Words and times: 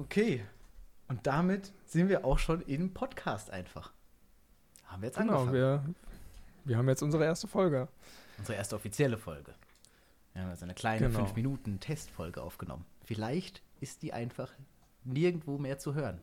Okay. 0.00 0.42
Und 1.08 1.26
damit 1.26 1.72
sind 1.84 2.08
wir 2.08 2.24
auch 2.24 2.38
schon 2.38 2.62
im 2.62 2.94
Podcast 2.94 3.50
einfach. 3.50 3.92
Haben 4.86 5.02
wir 5.02 5.08
jetzt 5.08 5.18
Genau, 5.18 5.40
angefangen. 5.42 5.52
wir, 5.54 5.84
wir 6.64 6.76
haben 6.78 6.88
jetzt 6.88 7.02
unsere 7.02 7.24
erste 7.24 7.48
Folge. 7.48 7.88
Unsere 8.38 8.56
erste 8.56 8.76
offizielle 8.76 9.18
Folge. 9.18 9.54
Wir 10.32 10.42
haben 10.42 10.50
also 10.50 10.64
eine 10.64 10.74
kleine 10.74 11.08
Genau. 11.08 11.24
5-Minuten-Testfolge 11.24 12.40
aufgenommen. 12.42 12.86
Vielleicht 13.04 13.62
ist 13.80 14.02
die 14.02 14.12
einfach 14.12 14.52
nirgendwo 15.04 15.58
mehr 15.58 15.78
zu 15.78 15.94
hören. 15.94 16.20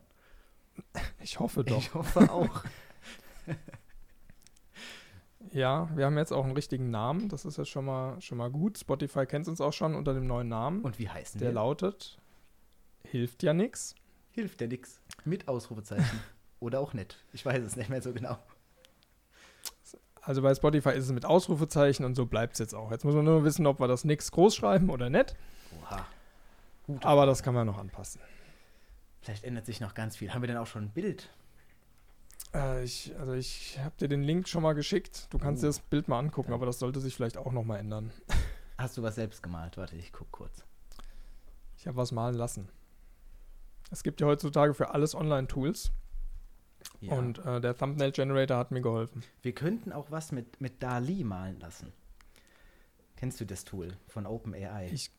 Ich 1.20 1.38
hoffe 1.38 1.62
doch. 1.64 1.78
Ich 1.78 1.94
hoffe 1.94 2.30
auch. 2.30 2.64
Ja, 5.52 5.88
wir 5.96 6.04
haben 6.04 6.18
jetzt 6.18 6.32
auch 6.32 6.44
einen 6.44 6.52
richtigen 6.54 6.90
Namen. 6.90 7.28
Das 7.28 7.44
ist 7.44 7.56
jetzt 7.56 7.70
schon 7.70 7.84
mal, 7.84 8.20
schon 8.20 8.36
mal 8.36 8.50
gut. 8.50 8.76
Spotify 8.78 9.24
kennt 9.24 9.48
uns 9.48 9.60
auch 9.60 9.72
schon 9.72 9.94
unter 9.94 10.12
dem 10.12 10.26
neuen 10.26 10.48
Namen. 10.48 10.82
Und 10.82 10.98
wie 10.98 11.08
heißen 11.08 11.38
der 11.38 11.50
wir? 11.50 11.54
lautet 11.54 12.17
Hilft 13.10 13.42
ja 13.42 13.52
nix. 13.54 13.94
Hilft 14.32 14.60
ja 14.60 14.66
nix. 14.66 15.00
Mit 15.24 15.48
Ausrufezeichen. 15.48 16.20
Oder 16.60 16.80
auch 16.80 16.92
nicht. 16.92 17.16
Ich 17.32 17.44
weiß 17.46 17.62
es 17.62 17.76
nicht 17.76 17.88
mehr 17.88 18.02
so 18.02 18.12
genau. 18.12 18.38
Also 20.22 20.42
bei 20.42 20.54
Spotify 20.54 20.90
ist 20.90 21.04
es 21.06 21.12
mit 21.12 21.24
Ausrufezeichen 21.24 22.04
und 22.04 22.14
so 22.14 22.26
bleibt 22.26 22.54
es 22.54 22.58
jetzt 22.58 22.74
auch. 22.74 22.90
Jetzt 22.90 23.04
muss 23.04 23.14
man 23.14 23.24
nur 23.24 23.44
wissen, 23.44 23.66
ob 23.66 23.80
wir 23.80 23.88
das 23.88 24.04
nix 24.04 24.30
groß 24.30 24.54
schreiben 24.56 24.90
oder 24.90 25.08
nicht. 25.08 25.34
Oha. 25.82 26.06
Gut. 26.86 27.04
Aber 27.04 27.24
das 27.26 27.42
kann 27.42 27.54
man 27.54 27.66
noch 27.66 27.78
anpassen. 27.78 28.20
Vielleicht 29.22 29.44
ändert 29.44 29.66
sich 29.66 29.80
noch 29.80 29.94
ganz 29.94 30.16
viel. 30.16 30.32
Haben 30.34 30.42
wir 30.42 30.48
denn 30.48 30.56
auch 30.58 30.66
schon 30.66 30.84
ein 30.84 30.90
Bild? 30.90 31.30
Äh, 32.54 32.84
ich, 32.84 33.14
also 33.18 33.32
ich 33.32 33.78
habe 33.78 33.94
dir 33.98 34.08
den 34.08 34.22
Link 34.22 34.48
schon 34.48 34.62
mal 34.62 34.74
geschickt. 34.74 35.28
Du 35.30 35.38
kannst 35.38 35.62
Oh. 35.62 35.66
dir 35.66 35.68
das 35.68 35.80
Bild 35.80 36.08
mal 36.08 36.18
angucken, 36.18 36.52
aber 36.52 36.66
das 36.66 36.78
sollte 36.78 37.00
sich 37.00 37.14
vielleicht 37.14 37.36
auch 37.38 37.52
noch 37.52 37.64
mal 37.64 37.78
ändern. 37.78 38.12
Hast 38.76 38.96
du 38.96 39.02
was 39.02 39.14
selbst 39.14 39.42
gemalt? 39.42 39.76
Warte, 39.76 39.96
ich 39.96 40.12
guck 40.12 40.30
kurz. 40.30 40.62
Ich 41.78 41.86
habe 41.86 41.96
was 41.96 42.12
malen 42.12 42.36
lassen. 42.36 42.68
Es 43.90 44.02
gibt 44.02 44.20
ja 44.20 44.26
heutzutage 44.26 44.74
für 44.74 44.90
alles 44.94 45.14
Online-Tools 45.14 45.90
Ja. 47.00 47.14
und 47.14 47.38
äh, 47.44 47.60
der 47.60 47.76
Thumbnail 47.76 48.12
Generator 48.12 48.56
hat 48.58 48.70
mir 48.70 48.80
geholfen. 48.82 49.22
wir 49.42 49.52
könnten 49.54 49.92
auch 49.92 50.10
was 50.10 50.32
mit, 50.32 50.60
mit 50.60 50.82
Dali 50.82 51.24
malen 51.24 51.58
lassen. 51.60 51.92
Kennst 53.16 53.40
du 53.40 53.44
das 53.46 53.64
Tool 53.64 53.96
von 54.06 54.26
OpenAI? 54.26 54.88
Ich- 54.92 55.10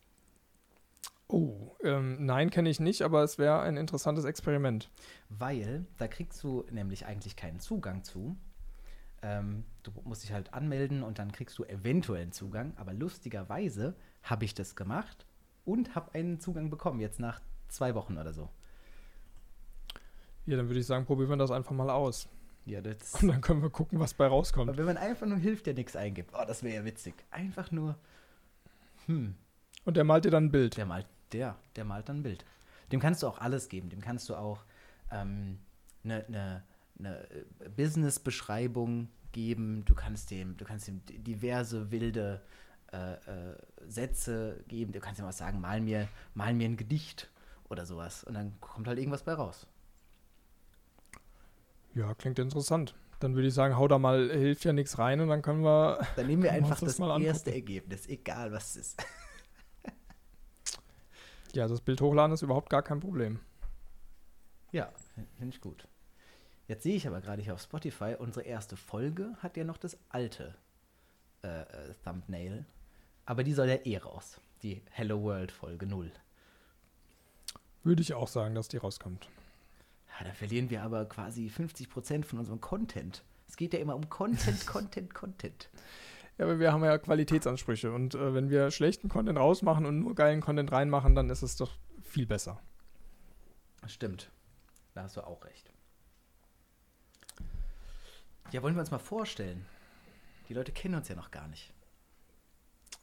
Oh, 1.31 1.75
ähm, 1.83 2.25
nein, 2.25 2.49
kenne 2.49 2.69
ich 2.71 2.79
nicht, 2.79 3.03
aber 3.03 3.21
es 3.23 3.37
wäre 3.37 3.59
ein 3.59 3.77
interessantes 3.77 4.25
Experiment. 4.25 4.89
Weil 5.29 5.85
da 5.99 6.07
kriegst 6.07 6.41
du 6.43 6.65
nämlich 6.71 7.05
eigentlich 7.05 7.35
keinen 7.35 7.59
Zugang 7.59 8.03
zu. 8.03 8.35
Ähm, 9.21 9.63
du 9.83 9.91
musst 10.05 10.23
dich 10.23 10.31
halt 10.31 10.55
anmelden 10.55 11.03
und 11.03 11.19
dann 11.19 11.31
kriegst 11.31 11.59
du 11.59 11.65
eventuell 11.65 12.23
einen 12.23 12.31
Zugang. 12.31 12.73
Aber 12.77 12.93
lustigerweise 12.93 13.95
habe 14.23 14.43
ich 14.45 14.55
das 14.55 14.75
gemacht 14.75 15.27
und 15.65 15.93
habe 15.93 16.15
einen 16.15 16.39
Zugang 16.39 16.71
bekommen, 16.71 16.99
jetzt 16.99 17.19
nach 17.19 17.41
zwei 17.67 17.93
Wochen 17.93 18.17
oder 18.17 18.33
so. 18.33 18.49
Ja, 20.45 20.57
dann 20.57 20.67
würde 20.67 20.79
ich 20.79 20.85
sagen, 20.85 21.05
probieren 21.05 21.29
wir 21.29 21.37
das 21.37 21.51
einfach 21.51 21.71
mal 21.71 21.89
aus. 21.89 22.27
Ja, 22.65 22.81
das. 22.81 23.15
Und 23.21 23.29
dann 23.29 23.41
können 23.41 23.61
wir 23.61 23.69
gucken, 23.69 23.99
was 23.99 24.13
bei 24.13 24.27
rauskommt. 24.27 24.69
Aber 24.69 24.77
wenn 24.77 24.85
man 24.85 24.97
einfach 24.97 25.25
nur 25.27 25.37
hilft, 25.37 25.65
der 25.65 25.73
nichts 25.73 25.95
eingibt, 25.95 26.31
oh, 26.33 26.43
das 26.47 26.63
wäre 26.63 26.75
ja 26.75 26.85
witzig. 26.85 27.13
Einfach 27.31 27.71
nur, 27.71 27.95
hm, 29.05 29.35
Und 29.85 29.97
der 29.97 30.03
malt 30.03 30.25
dir 30.25 30.31
dann 30.31 30.45
ein 30.45 30.51
Bild. 30.51 30.77
der 30.77 30.85
malt, 30.85 31.07
der, 31.31 31.55
der 31.75 31.85
malt 31.85 32.09
dann 32.09 32.17
ein 32.17 32.23
Bild. 32.23 32.45
Dem 32.91 32.99
kannst 32.99 33.23
du 33.23 33.27
auch 33.27 33.39
alles 33.39 33.69
geben. 33.69 33.89
Dem 33.89 34.01
kannst 34.01 34.29
du 34.29 34.35
auch 34.35 34.59
eine 35.09 35.57
ne, 36.03 36.25
ne, 36.27 36.63
ne 36.97 37.27
äh, 37.59 37.69
Business-Beschreibung 37.69 39.09
geben. 39.31 39.83
Du 39.85 39.95
kannst 39.95 40.31
dem, 40.31 40.57
du 40.57 40.65
kannst 40.65 40.87
ihm 40.87 41.01
diverse 41.07 41.91
wilde 41.91 42.41
äh, 42.91 43.13
äh, 43.13 43.55
Sätze 43.87 44.63
geben. 44.67 44.91
Du 44.91 44.99
kannst 44.99 45.19
ihm 45.19 45.25
auch 45.25 45.31
sagen, 45.31 45.59
mal 45.61 45.81
mir, 45.81 46.07
mal 46.33 46.53
mir 46.53 46.67
ein 46.67 46.77
Gedicht 46.77 47.29
oder 47.69 47.85
sowas. 47.85 48.23
Und 48.23 48.33
dann 48.35 48.59
kommt 48.59 48.87
halt 48.87 48.99
irgendwas 48.99 49.23
bei 49.23 49.33
raus. 49.33 49.67
Ja, 51.95 52.13
klingt 52.13 52.39
interessant. 52.39 52.95
Dann 53.19 53.35
würde 53.35 53.47
ich 53.47 53.53
sagen, 53.53 53.77
hau 53.77 53.87
da 53.87 53.99
mal 53.99 54.29
Hilft 54.31 54.63
ja 54.63 54.71
nichts 54.73 54.97
rein 54.97 55.19
und 55.19 55.27
dann 55.27 55.41
können 55.41 55.63
wir. 55.63 55.99
Dann 56.15 56.27
nehmen 56.27 56.43
wir 56.43 56.51
einfach 56.53 56.79
das 56.79 56.97
das, 56.97 56.99
mal 56.99 57.21
erste. 57.21 57.53
Ergebnis, 57.53 58.07
egal 58.07 58.51
was 58.51 58.75
es 58.75 58.93
ist. 58.93 59.05
Ja, 61.53 61.67
das 61.67 61.81
Bild 61.81 61.99
hochladen 61.99 62.31
ist 62.31 62.43
überhaupt 62.43 62.69
gar 62.69 62.83
kein 62.83 62.99
Problem. 62.99 63.39
Ja, 64.71 64.91
finde 65.39 65.55
ich 65.55 65.59
gut. 65.59 65.87
Jetzt 66.67 66.83
sehe 66.83 66.95
ich 66.95 67.07
aber 67.07 67.21
gerade 67.21 67.41
hier 67.41 67.55
auf 67.55 67.61
Spotify, 67.61 68.15
unsere 68.19 68.45
erste 68.45 68.77
Folge 68.77 69.35
hat 69.39 69.57
ja 69.57 69.63
noch 69.63 69.77
das 69.77 69.97
alte 70.09 70.53
äh, 71.43 71.61
äh, 71.61 71.93
Thumbnail. 72.03 72.65
Aber 73.25 73.43
die 73.43 73.53
soll 73.53 73.67
ja 73.67 73.77
eh 73.83 73.97
raus. 73.97 74.39
Die 74.61 74.83
Hello 74.91 75.23
World 75.23 75.51
Folge 75.51 75.87
0. 75.87 76.11
Würde 77.83 78.01
ich 78.03 78.13
auch 78.13 78.27
sagen, 78.27 78.53
dass 78.53 78.67
die 78.67 78.77
rauskommt. 78.77 79.27
Da 80.23 80.33
verlieren 80.33 80.69
wir 80.69 80.83
aber 80.83 81.05
quasi 81.05 81.47
50% 81.47 82.25
von 82.25 82.39
unserem 82.39 82.59
Content. 82.59 83.23
Es 83.47 83.55
geht 83.55 83.73
ja 83.73 83.79
immer 83.79 83.95
um 83.95 84.09
Content, 84.09 84.65
Content, 84.67 85.13
Content. 85.13 85.69
Ja, 86.37 86.45
aber 86.45 86.59
wir 86.59 86.71
haben 86.71 86.83
ja 86.83 86.97
Qualitätsansprüche 86.97 87.91
und 87.91 88.15
äh, 88.15 88.33
wenn 88.33 88.49
wir 88.49 88.71
schlechten 88.71 89.09
Content 89.09 89.37
rausmachen 89.37 89.85
und 89.85 89.99
nur 89.99 90.15
geilen 90.15 90.41
Content 90.41 90.71
reinmachen, 90.71 91.15
dann 91.15 91.29
ist 91.29 91.41
es 91.41 91.55
doch 91.57 91.71
viel 92.03 92.25
besser. 92.25 92.61
Stimmt. 93.87 94.31
Da 94.93 95.03
hast 95.03 95.17
du 95.17 95.21
auch 95.25 95.43
recht. 95.45 95.71
Ja, 98.51 98.63
wollen 98.63 98.75
wir 98.75 98.81
uns 98.81 98.91
mal 98.91 98.99
vorstellen? 98.99 99.65
Die 100.47 100.53
Leute 100.53 100.71
kennen 100.71 100.95
uns 100.95 101.07
ja 101.07 101.15
noch 101.15 101.31
gar 101.31 101.47
nicht. 101.47 101.73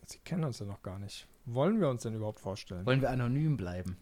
Sie 0.06 0.18
kennen 0.18 0.44
uns 0.44 0.58
ja 0.58 0.66
noch 0.66 0.82
gar 0.82 0.98
nicht. 0.98 1.28
Wollen 1.44 1.80
wir 1.80 1.88
uns 1.88 2.02
denn 2.02 2.14
überhaupt 2.14 2.40
vorstellen? 2.40 2.86
Wollen 2.86 3.00
wir 3.00 3.10
anonym 3.10 3.56
bleiben? 3.56 3.96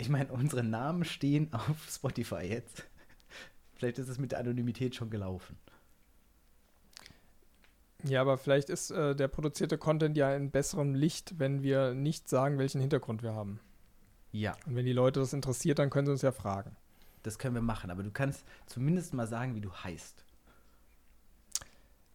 Ich 0.00 0.08
meine, 0.08 0.32
unsere 0.32 0.64
Namen 0.64 1.04
stehen 1.04 1.52
auf 1.52 1.86
Spotify 1.88 2.42
jetzt. 2.46 2.84
Vielleicht 3.74 3.98
ist 3.98 4.08
es 4.08 4.18
mit 4.18 4.32
der 4.32 4.38
Anonymität 4.38 4.94
schon 4.94 5.10
gelaufen. 5.10 5.58
Ja, 8.04 8.22
aber 8.22 8.38
vielleicht 8.38 8.70
ist 8.70 8.90
äh, 8.90 9.14
der 9.14 9.28
produzierte 9.28 9.76
Content 9.76 10.16
ja 10.16 10.34
in 10.34 10.50
besserem 10.50 10.94
Licht, 10.94 11.38
wenn 11.38 11.62
wir 11.62 11.92
nicht 11.92 12.30
sagen, 12.30 12.58
welchen 12.58 12.80
Hintergrund 12.80 13.22
wir 13.22 13.34
haben. 13.34 13.60
Ja, 14.32 14.56
Und 14.66 14.74
wenn 14.74 14.86
die 14.86 14.92
Leute 14.94 15.20
das 15.20 15.34
interessiert, 15.34 15.78
dann 15.78 15.90
können 15.90 16.06
sie 16.06 16.12
uns 16.12 16.22
ja 16.22 16.32
fragen. 16.32 16.76
das 17.22 17.38
können 17.38 17.54
wir 17.54 17.60
machen. 17.62 17.90
Aber 17.90 18.02
du 18.02 18.10
kannst 18.10 18.46
zumindest 18.66 19.12
mal 19.12 19.26
sagen, 19.26 19.54
wie 19.54 19.60
du 19.60 19.70
heißt. 19.70 20.24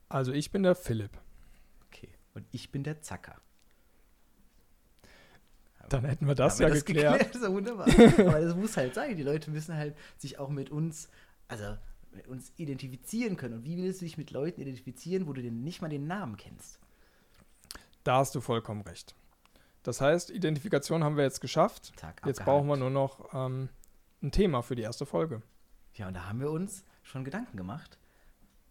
Also 0.10 0.32
ich 0.32 0.50
bin 0.50 0.64
der 0.64 0.74
Philipp. 0.76 1.12
Okay. 1.88 2.10
Und 2.34 2.48
ich 2.52 2.72
bin 2.72 2.84
der 2.84 3.02
Zacker. 3.02 3.36
Dann 5.90 6.06
hätten 6.06 6.28
wir 6.28 6.36
das 6.36 6.60
ja 6.60 6.70
das 6.70 6.84
geklärt. 6.86 7.20
geklärt? 7.20 7.36
So 7.44 7.54
wunderbar. 7.54 7.88
Aber 7.88 8.40
das 8.42 8.56
muss 8.56 8.76
halt 8.78 8.94
sein. 8.96 9.16
Die 9.16 9.24
Leute 9.24 9.52
müssen 9.52 9.76
halt 9.76 9.96
sich 10.18 10.40
auch 10.40 10.50
mit 10.50 10.70
uns, 10.70 11.10
also 11.48 11.78
mit 12.12 12.28
uns 12.28 12.52
identifizieren 12.58 13.38
können. 13.38 13.56
Und 13.56 13.66
wie 13.66 13.78
willst 13.78 14.02
du 14.02 14.06
dich 14.06 14.18
mit 14.18 14.32
Leuten 14.32 14.62
identifizieren, 14.62 15.28
wo 15.28 15.34
du 15.34 15.42
denn 15.42 15.64
nicht 15.64 15.82
mal 15.82 15.90
den 15.90 16.08
Namen 16.08 16.38
kennst? 16.38 16.80
Da 18.04 18.18
hast 18.18 18.36
du 18.36 18.42
vollkommen 18.42 18.82
recht. 18.82 19.16
Das 19.84 20.02
heißt, 20.02 20.32
Identifikation 20.32 21.04
haben 21.04 21.18
wir 21.18 21.24
jetzt 21.24 21.42
geschafft. 21.42 21.94
Zack, 21.98 22.22
Jetzt 22.26 22.40
abgehakt. 22.40 22.46
brauchen 22.46 22.68
wir 22.68 22.78
nur 22.78 22.90
noch 22.90 23.34
ähm, 23.34 23.70
ein 24.24 24.32
Thema 24.32 24.62
für 24.64 24.76
die 24.76 24.82
erste 24.82 25.06
Folge. 25.06 25.42
Ja, 25.94 26.08
und 26.08 26.16
da 26.16 26.28
haben 26.28 26.40
wir 26.40 26.50
uns 26.52 26.84
schon 27.04 27.24
Gedanken 27.24 27.58
gemacht. 27.58 27.98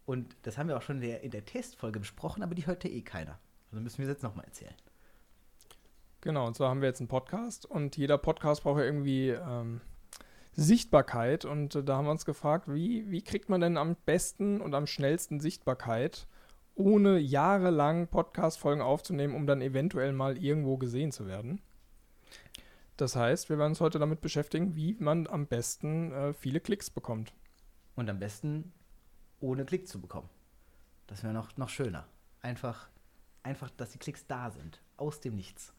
Und 0.05 0.35
das 0.43 0.57
haben 0.57 0.67
wir 0.67 0.77
auch 0.77 0.81
schon 0.81 0.97
in 0.97 1.01
der, 1.03 1.21
in 1.23 1.31
der 1.31 1.45
Testfolge 1.45 1.99
besprochen, 1.99 2.43
aber 2.43 2.53
die 2.53 2.67
hört 2.67 2.83
ja 2.83 2.89
eh 2.89 3.01
keiner. 3.01 3.39
Also 3.71 3.81
müssen 3.81 3.97
wir 3.99 4.05
es 4.05 4.11
jetzt 4.13 4.23
nochmal 4.23 4.45
erzählen. 4.45 4.75
Genau, 6.25 6.47
und 6.47 6.55
zwar 6.55 6.71
haben 6.71 6.81
wir 6.81 6.87
jetzt 6.87 7.01
einen 7.01 7.07
Podcast 7.07 7.67
und 7.67 7.97
jeder 7.97 8.17
Podcast 8.17 8.63
braucht 8.63 8.79
ja 8.79 8.85
irgendwie 8.85 9.29
ähm, 9.29 9.79
Sichtbarkeit. 10.53 11.45
Und 11.45 11.75
äh, 11.75 11.83
da 11.83 11.97
haben 11.97 12.05
wir 12.05 12.11
uns 12.11 12.25
gefragt, 12.25 12.65
wie, 12.67 13.11
wie 13.11 13.21
kriegt 13.21 13.47
man 13.47 13.61
denn 13.61 13.77
am 13.77 13.95
besten 14.07 14.59
und 14.59 14.73
am 14.73 14.87
schnellsten 14.87 15.39
Sichtbarkeit, 15.39 16.27
ohne 16.73 17.19
jahrelang 17.19 18.07
Podcast-Folgen 18.07 18.81
aufzunehmen, 18.81 19.35
um 19.35 19.45
dann 19.45 19.61
eventuell 19.61 20.13
mal 20.13 20.39
irgendwo 20.39 20.77
gesehen 20.77 21.11
zu 21.11 21.27
werden? 21.27 21.61
Das 22.97 23.15
heißt, 23.15 23.49
wir 23.49 23.59
werden 23.59 23.73
uns 23.73 23.81
heute 23.81 23.99
damit 23.99 24.21
beschäftigen, 24.21 24.75
wie 24.75 24.95
man 24.97 25.27
am 25.27 25.45
besten 25.45 26.11
äh, 26.11 26.33
viele 26.33 26.59
Klicks 26.59 26.89
bekommt. 26.89 27.33
Und 27.95 28.09
am 28.09 28.17
besten 28.17 28.73
ohne 29.41 29.63
Klick 29.63 29.87
zu 29.87 30.01
bekommen. 30.01 30.29
Das 31.05 31.21
wäre 31.21 31.33
noch, 31.33 31.55
noch 31.55 31.69
schöner. 31.69 32.07
Einfach, 32.41 32.89
einfach, 33.43 33.69
dass 33.69 33.91
die 33.91 33.99
Klicks 33.99 34.25
da 34.25 34.49
sind. 34.49 34.81
Aus 34.97 35.19
dem 35.19 35.35
Nichts. 35.35 35.71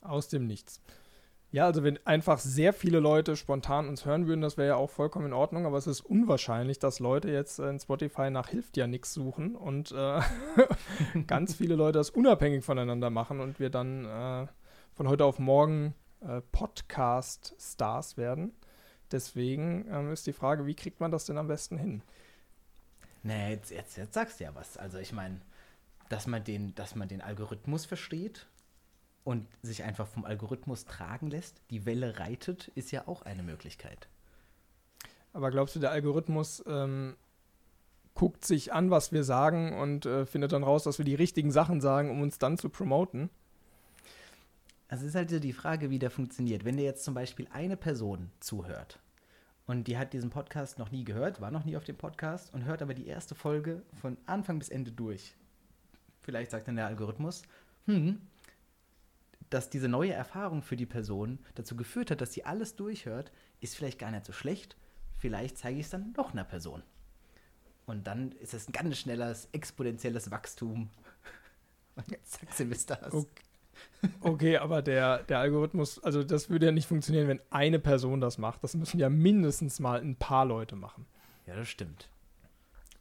Aus 0.00 0.28
dem 0.28 0.46
Nichts. 0.46 0.80
Ja, 1.50 1.64
also 1.64 1.82
wenn 1.82 1.98
einfach 2.06 2.38
sehr 2.38 2.74
viele 2.74 3.00
Leute 3.00 3.34
spontan 3.34 3.88
uns 3.88 4.04
hören 4.04 4.26
würden, 4.26 4.42
das 4.42 4.58
wäre 4.58 4.68
ja 4.68 4.76
auch 4.76 4.90
vollkommen 4.90 5.26
in 5.26 5.32
Ordnung, 5.32 5.64
aber 5.64 5.78
es 5.78 5.86
ist 5.86 6.02
unwahrscheinlich, 6.02 6.78
dass 6.78 7.00
Leute 7.00 7.30
jetzt 7.30 7.58
äh, 7.58 7.70
in 7.70 7.80
Spotify 7.80 8.30
nach 8.30 8.48
Hilft 8.48 8.76
ja 8.76 8.86
nichts 8.86 9.14
suchen 9.14 9.56
und 9.56 9.90
äh, 9.92 10.20
ganz 11.26 11.54
viele 11.54 11.74
Leute 11.74 11.98
das 11.98 12.10
unabhängig 12.10 12.64
voneinander 12.64 13.08
machen 13.08 13.40
und 13.40 13.60
wir 13.60 13.70
dann 13.70 14.04
äh, 14.04 14.46
von 14.94 15.08
heute 15.08 15.24
auf 15.24 15.38
morgen 15.38 15.94
äh, 16.20 16.42
Podcast-Stars 16.52 18.18
werden. 18.18 18.52
Deswegen 19.10 19.86
ähm, 19.90 20.12
ist 20.12 20.26
die 20.26 20.34
Frage, 20.34 20.66
wie 20.66 20.74
kriegt 20.74 21.00
man 21.00 21.10
das 21.10 21.24
denn 21.24 21.38
am 21.38 21.48
besten 21.48 21.78
hin? 21.78 22.02
Nee, 23.22 23.52
jetzt, 23.52 23.70
jetzt, 23.70 23.96
jetzt 23.96 24.12
sagst 24.12 24.38
du 24.38 24.44
ja 24.44 24.54
was. 24.54 24.76
Also 24.76 24.98
ich 24.98 25.12
meine, 25.12 25.40
dass 26.10 26.26
man 26.26 26.44
den, 26.44 26.74
dass 26.74 26.94
man 26.94 27.08
den 27.08 27.22
Algorithmus 27.22 27.86
versteht 27.86 28.46
und 29.28 29.46
sich 29.60 29.84
einfach 29.84 30.06
vom 30.06 30.24
Algorithmus 30.24 30.86
tragen 30.86 31.28
lässt, 31.28 31.60
die 31.68 31.84
Welle 31.84 32.18
reitet, 32.18 32.68
ist 32.68 32.92
ja 32.92 33.06
auch 33.06 33.20
eine 33.20 33.42
Möglichkeit. 33.42 34.08
Aber 35.34 35.50
glaubst 35.50 35.76
du, 35.76 35.80
der 35.80 35.90
Algorithmus 35.90 36.64
ähm, 36.66 37.14
guckt 38.14 38.46
sich 38.46 38.72
an, 38.72 38.90
was 38.90 39.12
wir 39.12 39.24
sagen 39.24 39.78
und 39.78 40.06
äh, 40.06 40.24
findet 40.24 40.52
dann 40.52 40.64
raus, 40.64 40.84
dass 40.84 40.96
wir 40.96 41.04
die 41.04 41.14
richtigen 41.14 41.50
Sachen 41.50 41.82
sagen, 41.82 42.10
um 42.10 42.22
uns 42.22 42.38
dann 42.38 42.56
zu 42.56 42.70
promoten? 42.70 43.28
Also 44.88 45.04
es 45.04 45.10
ist 45.10 45.14
halt 45.14 45.28
so 45.28 45.40
die 45.40 45.52
Frage, 45.52 45.90
wie 45.90 45.98
der 45.98 46.10
funktioniert. 46.10 46.64
Wenn 46.64 46.78
dir 46.78 46.84
jetzt 46.84 47.04
zum 47.04 47.12
Beispiel 47.12 47.48
eine 47.52 47.76
Person 47.76 48.30
zuhört 48.40 48.98
und 49.66 49.88
die 49.88 49.98
hat 49.98 50.14
diesen 50.14 50.30
Podcast 50.30 50.78
noch 50.78 50.90
nie 50.90 51.04
gehört, 51.04 51.42
war 51.42 51.50
noch 51.50 51.66
nie 51.66 51.76
auf 51.76 51.84
dem 51.84 51.96
Podcast 51.96 52.54
und 52.54 52.64
hört 52.64 52.80
aber 52.80 52.94
die 52.94 53.06
erste 53.06 53.34
Folge 53.34 53.82
von 54.00 54.16
Anfang 54.24 54.58
bis 54.58 54.70
Ende 54.70 54.90
durch. 54.90 55.34
Vielleicht 56.22 56.50
sagt 56.50 56.66
dann 56.66 56.76
der 56.76 56.86
Algorithmus, 56.86 57.42
hm, 57.84 58.22
dass 59.50 59.70
diese 59.70 59.88
neue 59.88 60.12
Erfahrung 60.12 60.62
für 60.62 60.76
die 60.76 60.86
Person 60.86 61.38
dazu 61.54 61.76
geführt 61.76 62.10
hat, 62.10 62.20
dass 62.20 62.32
sie 62.32 62.44
alles 62.44 62.76
durchhört, 62.76 63.32
ist 63.60 63.76
vielleicht 63.76 63.98
gar 63.98 64.10
nicht 64.10 64.26
so 64.26 64.32
schlecht. 64.32 64.76
Vielleicht 65.16 65.58
zeige 65.58 65.78
ich 65.78 65.86
es 65.86 65.90
dann 65.90 66.12
noch 66.16 66.32
einer 66.32 66.44
Person. 66.44 66.82
Und 67.86 68.06
dann 68.06 68.32
ist 68.32 68.54
es 68.54 68.68
ein 68.68 68.72
ganz 68.72 68.98
schnelles, 68.98 69.48
exponentielles 69.52 70.30
Wachstum. 70.30 70.90
Und 71.96 72.10
jetzt 72.10 72.32
zack, 72.32 72.52
sind 72.52 72.70
wir 72.70 72.96
das. 72.96 73.14
Okay. 73.14 73.42
Okay, 74.20 74.56
aber 74.58 74.82
der, 74.82 75.22
der 75.24 75.38
Algorithmus, 75.38 76.02
also 76.02 76.22
das 76.22 76.50
würde 76.50 76.66
ja 76.66 76.72
nicht 76.72 76.86
funktionieren, 76.86 77.28
wenn 77.28 77.40
eine 77.50 77.78
Person 77.78 78.20
das 78.20 78.38
macht. 78.38 78.62
Das 78.62 78.74
müssen 78.74 78.98
ja 78.98 79.08
mindestens 79.08 79.80
mal 79.80 80.00
ein 80.00 80.16
paar 80.16 80.44
Leute 80.44 80.76
machen. 80.76 81.06
Ja, 81.46 81.56
das 81.56 81.68
stimmt. 81.68 82.08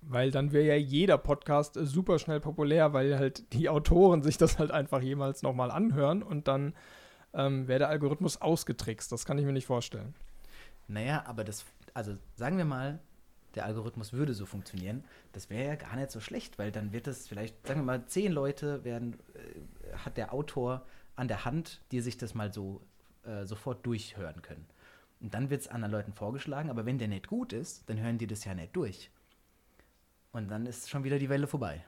Weil 0.01 0.31
dann 0.31 0.51
wäre 0.51 0.67
ja 0.67 0.75
jeder 0.75 1.17
Podcast 1.17 1.77
super 1.81 2.19
schnell 2.19 2.39
populär, 2.39 2.93
weil 2.93 3.17
halt 3.17 3.51
die 3.53 3.67
Autoren 3.69 4.21
sich 4.23 4.37
das 4.37 4.59
halt 4.59 4.71
einfach 4.71 5.01
jemals 5.01 5.41
nochmal 5.41 5.71
anhören 5.71 6.23
und 6.23 6.47
dann 6.47 6.73
ähm, 7.33 7.67
wäre 7.67 7.79
der 7.79 7.89
Algorithmus 7.89 8.41
ausgetrickst. 8.41 9.11
Das 9.11 9.25
kann 9.25 9.37
ich 9.37 9.45
mir 9.45 9.53
nicht 9.53 9.65
vorstellen. 9.65 10.13
Naja, 10.87 11.23
aber 11.25 11.43
das, 11.43 11.65
also 11.93 12.15
sagen 12.35 12.57
wir 12.57 12.65
mal, 12.65 12.99
der 13.55 13.65
Algorithmus 13.65 14.13
würde 14.13 14.33
so 14.33 14.45
funktionieren, 14.45 15.03
das 15.33 15.49
wäre 15.49 15.67
ja 15.67 15.75
gar 15.75 15.95
nicht 15.95 16.11
so 16.11 16.19
schlecht, 16.19 16.57
weil 16.59 16.71
dann 16.71 16.93
wird 16.93 17.07
es 17.07 17.27
vielleicht, 17.27 17.65
sagen 17.67 17.81
wir 17.81 17.85
mal, 17.85 18.05
zehn 18.05 18.31
Leute 18.31 18.83
werden, 18.83 19.17
äh, 19.33 19.97
hat 19.97 20.15
der 20.15 20.33
Autor 20.33 20.85
an 21.15 21.27
der 21.27 21.43
Hand, 21.43 21.81
die 21.91 21.99
sich 21.99 22.17
das 22.17 22.35
mal 22.35 22.53
so 22.53 22.81
äh, 23.25 23.45
sofort 23.45 23.85
durchhören 23.85 24.41
können. 24.41 24.65
Und 25.19 25.33
dann 25.33 25.49
wird 25.49 25.61
es 25.61 25.67
anderen 25.67 25.91
Leuten 25.91 26.13
vorgeschlagen, 26.13 26.69
aber 26.69 26.85
wenn 26.85 26.99
der 26.99 27.07
nicht 27.07 27.27
gut 27.27 27.51
ist, 27.51 27.89
dann 27.89 27.99
hören 27.99 28.19
die 28.19 28.27
das 28.27 28.45
ja 28.45 28.53
nicht 28.53 28.75
durch. 28.75 29.09
Und 30.37 30.49
dann 30.49 30.67
ist 30.67 30.87
schon 30.87 31.03
wieder 31.03 31.17
die 31.17 31.29
Welle 31.29 31.47
vorbei. 31.47 31.83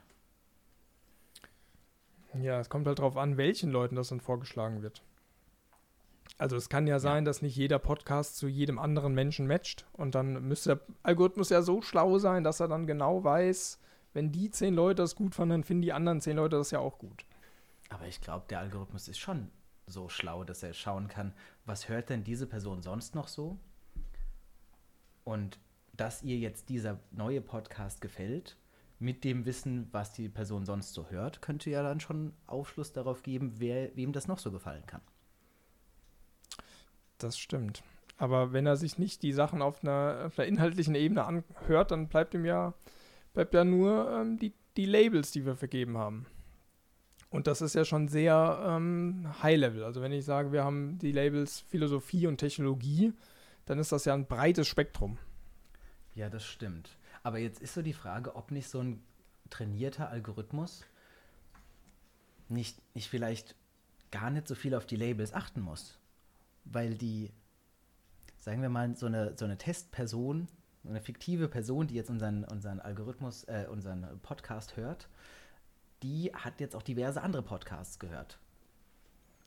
Ja, 2.34 2.60
es 2.60 2.68
kommt 2.68 2.88
halt 2.88 2.98
darauf 2.98 3.16
an, 3.16 3.38
welchen 3.38 3.69
Leuten 3.69 3.96
das 3.96 4.07
dann 4.07 4.22
vorgeschlagen 4.22 4.81
wird. 4.81 5.04
Also 6.40 6.56
es 6.56 6.68
kann 6.68 6.88
ja 6.88 6.98
sein, 6.98 7.25
ja. 7.25 7.25
dass 7.25 7.44
nicht 7.44 7.56
jeder 7.56 7.78
Podcast 7.78 8.38
zu 8.38 8.48
jedem 8.48 8.80
anderen 8.80 9.13
Menschen 9.13 9.46
matcht 9.46 9.86
und 9.94 10.16
dann 10.16 10.48
müsste 10.48 10.78
der 10.78 10.86
Algorithmus 11.04 11.50
ja 11.50 11.62
so 11.62 11.84
schlau 11.84 12.18
sein, 12.18 12.44
dass 12.44 12.60
er 12.60 12.68
dann 12.68 12.88
genau 12.88 13.24
weiß, 13.24 13.80
wenn 14.13 14.31
die 14.31 14.50
zehn 14.50 14.74
Leute 14.74 15.04
das 15.04 15.16
gut 15.16 15.36
fanden, 15.36 15.51
dann 15.51 15.63
finden 15.63 15.84
die 15.84 15.94
anderen 15.94 16.19
zehn 16.19 16.38
Leute 16.38 16.57
das 16.57 16.72
ja 16.72 16.80
auch 16.80 16.98
gut. 16.98 17.25
Aber 17.90 18.07
ich 18.07 18.19
glaube, 18.19 18.48
der 18.50 18.62
Algorithmus 18.62 19.07
ist 19.10 19.19
schon 19.19 19.51
so 19.86 20.10
schlau, 20.10 20.44
dass 20.44 20.63
er 20.63 20.74
schauen 20.74 21.07
kann, 21.07 21.36
was 21.66 21.88
hört 21.88 22.10
denn 22.10 22.24
diese 22.24 22.48
Person 22.48 22.81
sonst 22.81 23.13
noch 23.13 23.28
so? 23.28 23.60
Und 25.24 25.60
dass 26.00 26.24
ihr 26.24 26.38
jetzt 26.38 26.69
dieser 26.69 27.00
neue 27.12 27.42
Podcast 27.42 28.01
gefällt, 28.01 28.56
mit 29.00 29.24
dem 29.24 29.46
Wissen, 29.46 29.88
was 29.92 30.13
die 30.13 30.30
Person 30.30 30.66
sonst 30.66 30.94
so 30.94 31.10
hört, 31.10 31.42
könnte 31.42 31.69
ja 31.69 31.84
dann 31.84 32.00
schon 32.00 32.34
Aufschluss 32.48 32.92
darauf 32.92 33.24
geben, 33.24 33.54
wer, 33.57 33.96
wem 33.96 34.12
das 34.12 34.28
noch 34.28 34.40
so 34.40 34.51
gefallen 34.51 34.86
kann. 34.86 35.01
Das 37.18 37.38
stimmt. 37.38 37.81
Aber 38.18 38.51
wenn 38.51 38.66
er 38.66 38.75
sich 38.75 38.98
nicht 38.98 39.24
die 39.24 39.31
Sachen 39.31 39.62
auf 39.62 39.84
einer, 39.84 40.25
auf 40.25 40.38
einer 40.38 40.48
inhaltlichen 40.48 40.96
Ebene 40.96 41.24
anhört, 41.24 41.92
dann 41.92 42.07
bleibt 42.07 42.34
ihm 42.34 42.46
ja, 42.46 42.74
bleibt 43.34 43.54
ja 43.54 43.63
nur 43.63 44.12
ähm, 44.12 44.38
die, 44.38 44.54
die 44.75 44.86
Labels, 44.86 45.31
die 45.31 45.46
wir 45.46 45.56
vergeben 45.56 45.98
haben. 45.98 46.25
Und 47.30 47.48
das 47.48 47.62
ist 47.62 47.75
ja 47.75 47.86
schon 47.86 48.10
sehr 48.10 48.62
ähm, 48.66 49.28
High-Level. 49.42 49.84
Also 49.84 50.01
wenn 50.01 50.12
ich 50.12 50.25
sage, 50.25 50.51
wir 50.51 50.63
haben 50.63 50.98
die 50.98 51.12
Labels 51.12 51.62
Philosophie 51.62 52.28
und 52.28 52.38
Technologie, 52.38 53.13
dann 53.66 53.80
ist 53.80 53.92
das 53.92 54.06
ja 54.06 54.13
ein 54.13 54.25
breites 54.25 54.68
Spektrum. 54.68 55.18
Ja, 56.19 56.30
das 56.30 56.45
stimmt. 56.45 56.98
Aber 57.24 57.39
jetzt 57.39 57.62
ist 57.62 57.74
so 57.74 57.81
die 57.81 57.94
Frage, 57.94 58.36
ob 58.36 58.51
nicht 58.51 58.69
so 58.69 58.80
ein 58.80 59.01
trainierter 59.50 60.10
Algorithmus 60.10 60.86
nicht, 62.50 62.77
nicht 62.95 63.10
vielleicht 63.10 63.56
gar 64.12 64.30
nicht 64.30 64.48
so 64.48 64.56
viel 64.56 64.75
auf 64.75 64.86
die 64.86 64.95
Labels 64.95 65.33
achten 65.33 65.62
muss 65.62 66.00
weil 66.71 66.95
die, 66.95 67.31
sagen 68.39 68.62
wir 68.62 68.69
mal, 68.69 68.95
so 68.95 69.06
eine, 69.06 69.36
so 69.38 69.45
eine 69.45 69.57
Testperson, 69.57 70.48
eine 70.88 71.01
fiktive 71.01 71.48
Person, 71.48 71.88
die 71.88 71.95
jetzt 71.95 72.10
unseren, 72.10 72.44
unseren 72.45 72.80
Algorithmus, 72.80 73.44
äh, 73.45 73.65
unseren 73.69 74.19
Podcast 74.22 74.77
hört, 74.77 75.07
die 76.04 76.31
hat 76.33 76.60
jetzt 76.60 76.75
auch 76.75 76.83
diverse 76.83 77.22
andere 77.22 77.42
Podcasts 77.42 78.00
gehört. 78.00 78.39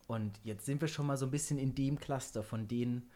Und 0.06 0.38
jetzt 0.44 0.66
sind 0.66 0.80
wir 0.80 0.88
schon 0.88 1.06
mal 1.06 1.16
so 1.16 1.26
ein 1.26 1.30
bisschen 1.30 1.58
in 1.58 1.75
dem 1.75 1.98
Cluster 1.98 2.42
von 2.42 2.68
den, 2.68 3.08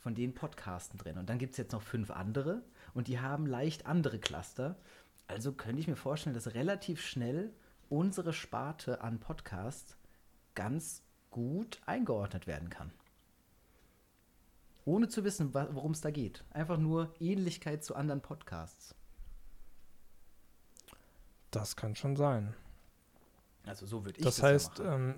von 0.00 0.14
den 0.14 0.34
Podcasten 0.34 0.98
drin. 0.98 1.18
Und 1.18 1.28
dann 1.28 1.38
gibt 1.38 1.52
es 1.52 1.58
jetzt 1.58 1.72
noch 1.72 1.82
fünf 1.82 2.10
andere 2.10 2.62
und 2.94 3.08
die 3.08 3.20
haben 3.20 3.46
leicht 3.46 3.86
andere 3.86 4.18
Cluster. 4.18 4.76
Also 5.26 5.52
könnte 5.52 5.80
ich 5.80 5.88
mir 5.88 5.96
vorstellen, 5.96 6.34
dass 6.34 6.54
relativ 6.54 7.00
schnell 7.00 7.52
unsere 7.88 8.32
Sparte 8.32 9.02
an 9.02 9.20
Podcasts 9.20 9.96
ganz 10.54 11.02
gut 11.30 11.80
eingeordnet 11.86 12.46
werden 12.46 12.70
kann 12.70 12.92
ohne 14.84 15.08
zu 15.08 15.24
wissen, 15.24 15.54
worum 15.54 15.92
es 15.92 16.00
da 16.00 16.10
geht. 16.10 16.44
Einfach 16.50 16.78
nur 16.78 17.14
Ähnlichkeit 17.18 17.84
zu 17.84 17.94
anderen 17.94 18.20
Podcasts. 18.20 18.94
Das 21.50 21.76
kann 21.76 21.94
schon 21.94 22.16
sein. 22.16 22.54
Also 23.64 23.86
so 23.86 24.04
würde 24.04 24.18
ich 24.18 24.24
das, 24.24 24.36
das 24.36 24.42
heißt, 24.42 24.78
ja 24.80 24.94
ähm, 24.94 25.14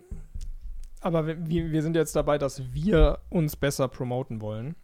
aber 1.00 1.26
wir, 1.26 1.70
wir 1.70 1.82
sind 1.82 1.96
jetzt 1.96 2.14
dabei, 2.14 2.38
dass 2.38 2.72
wir 2.72 3.20
uns 3.28 3.56
besser 3.56 3.88
promoten 3.88 4.40
wollen. 4.40 4.76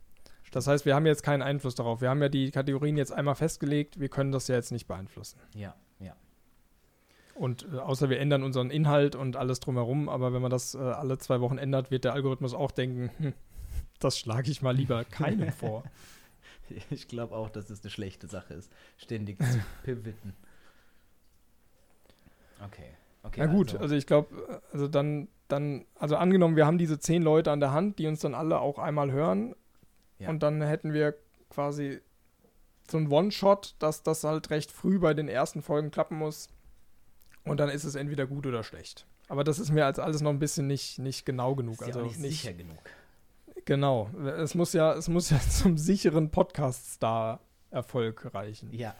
Das 0.52 0.66
heißt, 0.66 0.84
wir 0.84 0.94
haben 0.94 1.06
jetzt 1.06 1.22
keinen 1.22 1.42
Einfluss 1.42 1.74
darauf. 1.74 2.02
Wir 2.02 2.10
haben 2.10 2.20
ja 2.22 2.28
die 2.28 2.50
Kategorien 2.50 2.96
jetzt 2.96 3.10
einmal 3.10 3.34
festgelegt. 3.34 3.98
Wir 3.98 4.10
können 4.10 4.32
das 4.32 4.48
ja 4.48 4.54
jetzt 4.54 4.70
nicht 4.70 4.86
beeinflussen. 4.86 5.40
Ja, 5.54 5.74
ja. 5.98 6.14
Und 7.34 7.66
äh, 7.72 7.78
außer 7.78 8.10
wir 8.10 8.20
ändern 8.20 8.42
unseren 8.42 8.70
Inhalt 8.70 9.16
und 9.16 9.36
alles 9.36 9.60
drumherum, 9.60 10.10
aber 10.10 10.34
wenn 10.34 10.42
man 10.42 10.50
das 10.50 10.74
äh, 10.74 10.78
alle 10.78 11.16
zwei 11.16 11.40
Wochen 11.40 11.56
ändert, 11.56 11.90
wird 11.90 12.04
der 12.04 12.12
Algorithmus 12.12 12.52
auch 12.52 12.70
denken, 12.70 13.10
hm, 13.16 13.32
das 13.98 14.18
schlage 14.18 14.50
ich 14.50 14.60
mal 14.60 14.76
lieber 14.76 15.04
keinem 15.04 15.52
vor. 15.52 15.84
Ich 16.90 17.08
glaube 17.08 17.34
auch, 17.34 17.48
dass 17.48 17.70
es 17.70 17.82
eine 17.82 17.90
schlechte 17.90 18.26
Sache 18.26 18.52
ist, 18.54 18.70
ständig 18.98 19.38
zu 19.38 19.58
pivoten. 19.84 20.34
Okay. 22.64 22.90
okay 23.22 23.40
Na 23.40 23.46
gut, 23.46 23.70
also, 23.70 23.78
also 23.84 23.94
ich 23.94 24.06
glaube, 24.06 24.60
also 24.70 24.86
dann, 24.86 25.28
dann, 25.48 25.86
also 25.98 26.16
angenommen, 26.16 26.56
wir 26.56 26.66
haben 26.66 26.78
diese 26.78 26.98
zehn 26.98 27.22
Leute 27.22 27.50
an 27.50 27.60
der 27.60 27.72
Hand, 27.72 27.98
die 27.98 28.06
uns 28.06 28.20
dann 28.20 28.34
alle 28.34 28.60
auch 28.60 28.78
einmal 28.78 29.10
hören. 29.10 29.54
Ja. 30.22 30.30
Und 30.30 30.42
dann 30.42 30.62
hätten 30.62 30.92
wir 30.92 31.16
quasi 31.50 32.00
so 32.90 32.98
ein 32.98 33.10
One-Shot, 33.10 33.76
dass 33.78 34.02
das 34.02 34.24
halt 34.24 34.50
recht 34.50 34.72
früh 34.72 34.98
bei 34.98 35.14
den 35.14 35.28
ersten 35.28 35.62
Folgen 35.62 35.90
klappen 35.90 36.18
muss. 36.18 36.48
Und 37.44 37.58
dann 37.58 37.68
ist 37.68 37.84
es 37.84 37.94
entweder 37.94 38.26
gut 38.26 38.46
oder 38.46 38.62
schlecht. 38.62 39.06
Aber 39.28 39.44
das 39.44 39.58
ist 39.58 39.70
mir 39.70 39.86
als 39.86 39.98
alles 39.98 40.20
noch 40.20 40.30
ein 40.30 40.38
bisschen 40.38 40.66
nicht, 40.66 40.98
nicht 40.98 41.24
genau 41.24 41.54
genug. 41.54 41.74
Ist 41.74 41.82
also 41.82 42.00
ja 42.00 42.06
nicht, 42.06 42.20
nicht 42.20 42.42
sicher 42.42 42.54
genug. 42.54 42.78
Genau. 43.64 44.10
Es 44.36 44.54
muss 44.54 44.72
ja, 44.72 44.94
es 44.94 45.08
muss 45.08 45.30
ja 45.30 45.40
zum 45.50 45.78
sicheren 45.78 46.30
Podcast-Star-Erfolg 46.30 48.34
reichen. 48.34 48.72
Ja. 48.72 48.94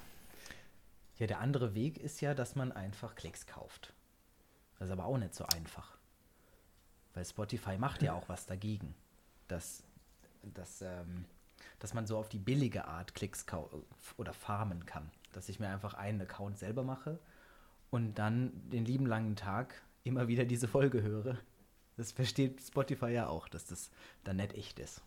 Ja, 1.17 1.27
der 1.27 1.41
andere 1.41 1.75
Weg 1.75 1.99
ist 1.99 2.21
ja, 2.21 2.35
dass 2.35 2.57
man 2.57 2.73
einfach 2.73 3.15
Klicks 3.15 3.47
kauft. 3.47 3.93
Das 4.79 4.89
ist 4.89 4.93
aber 4.93 5.05
auch 5.05 5.19
nicht 5.19 5.35
so 5.35 5.45
einfach. 5.47 5.97
Weil 7.15 7.25
Spotify 7.25 7.77
macht 7.77 8.03
ja 8.03 8.15
auch 8.15 8.29
was 8.29 8.47
dagegen. 8.47 8.95
Dass, 9.47 9.85
dass, 10.43 10.83
ähm, 10.83 11.25
dass 11.79 11.95
man 11.95 12.07
so 12.07 12.19
auf 12.19 12.29
die 12.29 12.39
billige 12.39 12.87
Art 12.87 13.15
Klicks 13.15 13.47
oder 14.17 14.33
farmen 14.33 14.87
kann. 14.87 15.11
Dass 15.33 15.49
ich 15.49 15.61
mir 15.61 15.69
einfach 15.69 15.95
einen 15.95 16.21
Account 16.21 16.59
selber 16.59 16.83
mache 16.83 17.19
und 17.91 18.15
dann 18.15 18.53
den 18.71 18.85
lieben 18.85 19.07
langen 19.07 19.37
Tag 19.37 19.83
immer 20.05 20.29
wieder 20.29 20.45
diese 20.45 20.69
Folge 20.69 21.03
höre 21.03 21.39
das 21.97 22.13
versteht 22.13 22.61
Spotify 22.61 23.11
ja 23.11 23.29
auch, 23.29 23.49
dass 23.49 23.67
das 23.67 23.91
dann 24.25 24.37
nicht 24.37 24.55
echt 24.55 24.79
ist. 24.79 25.03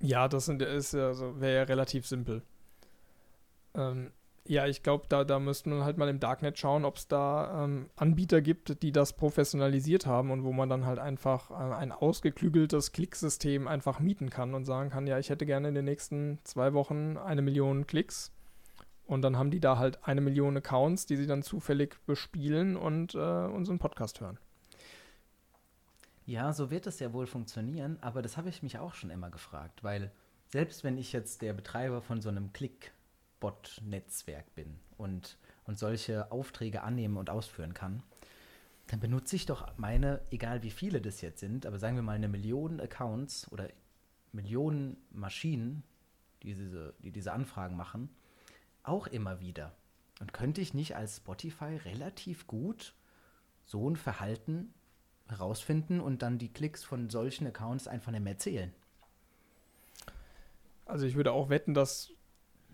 Ja, 0.00 0.28
das 0.28 0.48
ist 0.48 0.92
ja 0.92 1.06
also, 1.08 1.40
wäre 1.40 1.56
ja 1.56 1.62
relativ 1.62 2.06
simpel. 2.06 2.42
Ähm, 3.74 4.12
ja, 4.48 4.66
ich 4.66 4.82
glaube, 4.82 5.06
da, 5.08 5.24
da 5.24 5.38
müsste 5.38 5.68
man 5.68 5.84
halt 5.84 5.98
mal 5.98 6.08
im 6.08 6.20
Darknet 6.20 6.58
schauen, 6.58 6.84
ob 6.84 6.96
es 6.96 7.08
da 7.08 7.64
ähm, 7.64 7.90
Anbieter 7.96 8.40
gibt, 8.40 8.82
die 8.82 8.92
das 8.92 9.12
professionalisiert 9.14 10.06
haben 10.06 10.30
und 10.30 10.44
wo 10.44 10.52
man 10.52 10.68
dann 10.68 10.86
halt 10.86 10.98
einfach 10.98 11.50
äh, 11.50 11.74
ein 11.74 11.92
ausgeklügeltes 11.92 12.92
Klicksystem 12.92 13.68
einfach 13.68 14.00
mieten 14.00 14.30
kann 14.30 14.54
und 14.54 14.64
sagen 14.64 14.90
kann, 14.90 15.06
ja, 15.06 15.18
ich 15.18 15.30
hätte 15.30 15.46
gerne 15.46 15.68
in 15.68 15.74
den 15.74 15.84
nächsten 15.84 16.38
zwei 16.44 16.72
Wochen 16.74 17.16
eine 17.16 17.42
Million 17.42 17.86
Klicks. 17.86 18.32
Und 19.06 19.22
dann 19.22 19.38
haben 19.38 19.50
die 19.50 19.60
da 19.60 19.78
halt 19.78 20.04
eine 20.04 20.20
Million 20.20 20.56
Accounts, 20.56 21.06
die 21.06 21.16
sie 21.16 21.26
dann 21.26 21.42
zufällig 21.42 21.96
bespielen 22.06 22.76
und 22.76 23.14
äh, 23.14 23.18
unseren 23.18 23.78
Podcast 23.78 24.20
hören. 24.20 24.38
Ja, 26.24 26.52
so 26.52 26.72
wird 26.72 26.88
es 26.88 26.98
ja 26.98 27.12
wohl 27.12 27.28
funktionieren, 27.28 27.98
aber 28.00 28.20
das 28.20 28.36
habe 28.36 28.48
ich 28.48 28.64
mich 28.64 28.78
auch 28.78 28.94
schon 28.94 29.10
immer 29.10 29.30
gefragt, 29.30 29.84
weil 29.84 30.10
selbst 30.48 30.82
wenn 30.82 30.98
ich 30.98 31.12
jetzt 31.12 31.40
der 31.40 31.52
Betreiber 31.52 32.02
von 32.02 32.20
so 32.20 32.28
einem 32.28 32.52
Click-Bot-Netzwerk 33.36 34.54
bin 34.54 34.78
und, 34.96 35.38
und 35.64 35.78
solche 35.78 36.30
Aufträge 36.32 36.82
annehmen 36.82 37.16
und 37.16 37.30
ausführen 37.30 37.74
kann, 37.74 38.02
dann 38.88 39.00
benutze 39.00 39.36
ich 39.36 39.46
doch 39.46 39.76
meine, 39.76 40.20
egal 40.30 40.62
wie 40.62 40.70
viele 40.70 41.00
das 41.00 41.20
jetzt 41.20 41.40
sind, 41.40 41.66
aber 41.66 41.78
sagen 41.78 41.96
wir 41.96 42.02
mal 42.02 42.12
eine 42.12 42.28
Million 42.28 42.80
Accounts 42.80 43.50
oder 43.52 43.68
Millionen 44.32 44.96
Maschinen, 45.10 45.82
die 46.42 46.54
diese, 46.54 46.94
die 47.00 47.10
diese 47.10 47.32
Anfragen 47.32 47.76
machen, 47.76 48.10
auch 48.82 49.06
immer 49.06 49.40
wieder. 49.40 49.74
Und 50.20 50.32
könnte 50.32 50.60
ich 50.60 50.72
nicht 50.72 50.96
als 50.96 51.16
Spotify 51.16 51.76
relativ 51.84 52.46
gut 52.46 52.94
so 53.64 53.90
ein 53.90 53.96
Verhalten 53.96 54.72
herausfinden 55.28 56.00
und 56.00 56.22
dann 56.22 56.38
die 56.38 56.52
Klicks 56.52 56.84
von 56.84 57.10
solchen 57.10 57.46
Accounts 57.48 57.88
einfach 57.88 58.12
nicht 58.12 58.22
mehr 58.22 58.38
zählen? 58.38 58.72
Also 60.84 61.04
ich 61.04 61.16
würde 61.16 61.32
auch 61.32 61.48
wetten, 61.48 61.74
dass, 61.74 62.12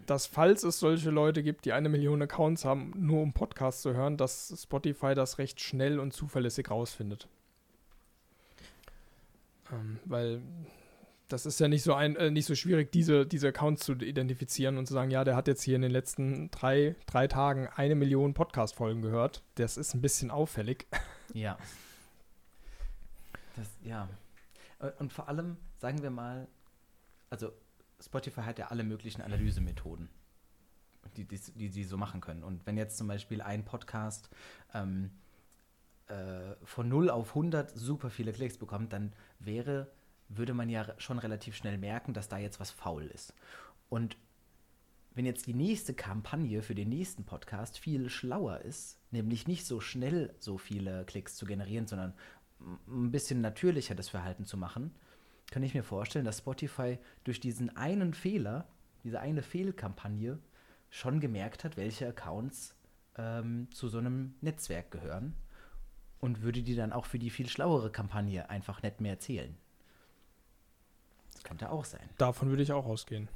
dass 0.06 0.26
falls 0.26 0.62
es 0.64 0.78
solche 0.78 1.10
Leute 1.10 1.42
gibt, 1.42 1.64
die 1.64 1.72
eine 1.72 1.88
Million 1.88 2.22
Accounts 2.22 2.64
haben, 2.64 2.92
nur 2.96 3.22
um 3.22 3.32
Podcasts 3.32 3.82
zu 3.82 3.94
hören, 3.94 4.16
dass 4.16 4.54
Spotify 4.62 5.14
das 5.14 5.38
recht 5.38 5.60
schnell 5.60 5.98
und 5.98 6.12
zuverlässig 6.12 6.70
rausfindet. 6.70 7.28
Ähm, 9.72 9.98
weil 10.04 10.42
das 11.28 11.46
ist 11.46 11.58
ja 11.60 11.68
nicht 11.68 11.82
so 11.82 11.94
ein, 11.94 12.16
äh, 12.16 12.30
nicht 12.30 12.44
so 12.44 12.54
schwierig, 12.54 12.92
diese, 12.92 13.26
diese 13.26 13.48
Accounts 13.48 13.84
zu 13.84 13.94
identifizieren 13.94 14.76
und 14.76 14.86
zu 14.86 14.92
sagen, 14.92 15.10
ja, 15.10 15.24
der 15.24 15.34
hat 15.34 15.48
jetzt 15.48 15.62
hier 15.62 15.76
in 15.76 15.82
den 15.82 15.90
letzten 15.90 16.50
drei, 16.50 16.94
drei 17.06 17.26
Tagen 17.26 17.68
eine 17.74 17.94
Million 17.94 18.34
Podcast-Folgen 18.34 19.00
gehört. 19.00 19.42
Das 19.54 19.76
ist 19.76 19.94
ein 19.94 20.00
bisschen 20.00 20.30
auffällig. 20.30 20.86
Ja. 21.34 21.56
Das, 23.56 23.66
ja. 23.84 24.06
Äh, 24.80 24.90
und 24.98 25.14
vor 25.14 25.26
allem, 25.26 25.56
sagen 25.78 26.02
wir 26.02 26.10
mal, 26.10 26.46
also 27.30 27.50
Spotify 28.02 28.42
hat 28.42 28.58
ja 28.58 28.68
alle 28.68 28.84
möglichen 28.84 29.22
Analysemethoden, 29.22 30.08
die, 31.16 31.24
die, 31.24 31.38
die 31.38 31.68
sie 31.68 31.84
so 31.84 31.96
machen 31.96 32.20
können. 32.20 32.42
Und 32.42 32.66
wenn 32.66 32.76
jetzt 32.76 32.96
zum 32.96 33.06
Beispiel 33.06 33.40
ein 33.40 33.64
Podcast 33.64 34.28
ähm, 34.74 35.10
äh, 36.08 36.54
von 36.64 36.88
0 36.88 37.10
auf 37.10 37.30
100 37.30 37.70
super 37.78 38.10
viele 38.10 38.32
Klicks 38.32 38.58
bekommt, 38.58 38.92
dann 38.92 39.12
wäre 39.38 39.88
würde 40.36 40.54
man 40.54 40.68
ja 40.68 40.94
schon 40.98 41.18
relativ 41.18 41.56
schnell 41.56 41.78
merken, 41.78 42.14
dass 42.14 42.28
da 42.28 42.38
jetzt 42.38 42.60
was 42.60 42.70
faul 42.70 43.04
ist. 43.06 43.34
Und 43.88 44.16
wenn 45.14 45.26
jetzt 45.26 45.46
die 45.46 45.54
nächste 45.54 45.94
Kampagne 45.94 46.62
für 46.62 46.74
den 46.74 46.88
nächsten 46.88 47.24
Podcast 47.24 47.78
viel 47.78 48.08
schlauer 48.08 48.60
ist, 48.60 48.98
nämlich 49.10 49.46
nicht 49.46 49.66
so 49.66 49.80
schnell 49.80 50.34
so 50.38 50.56
viele 50.56 51.04
Klicks 51.04 51.36
zu 51.36 51.44
generieren, 51.44 51.86
sondern 51.86 52.14
ein 52.88 53.10
bisschen 53.10 53.40
natürlicher 53.40 53.94
das 53.94 54.08
Verhalten 54.08 54.46
zu 54.46 54.56
machen, 54.56 54.94
kann 55.52 55.62
ich 55.62 55.74
mir 55.74 55.84
vorstellen, 55.84 56.24
dass 56.24 56.38
Spotify 56.38 56.98
durch 57.24 57.38
diesen 57.38 57.76
einen 57.76 58.14
Fehler, 58.14 58.66
diese 59.04 59.20
eine 59.20 59.42
Fehlkampagne, 59.42 60.38
schon 60.90 61.20
gemerkt 61.20 61.62
hat, 61.64 61.76
welche 61.76 62.08
Accounts 62.08 62.74
ähm, 63.16 63.68
zu 63.70 63.88
so 63.88 63.98
einem 63.98 64.34
Netzwerk 64.40 64.90
gehören 64.90 65.34
und 66.20 66.42
würde 66.42 66.62
die 66.62 66.74
dann 66.74 66.92
auch 66.92 67.06
für 67.06 67.18
die 67.18 67.30
viel 67.30 67.48
schlauere 67.48 67.90
Kampagne 67.90 68.48
einfach 68.48 68.82
nicht 68.82 69.00
mehr 69.00 69.18
zählen. 69.18 69.56
Das 71.34 71.44
könnte 71.44 71.70
auch 71.70 71.84
sein. 71.84 72.08
Davon 72.18 72.48
würde 72.48 72.62
ich 72.62 72.72
auch 72.72 72.86
ausgehen. 72.86 73.28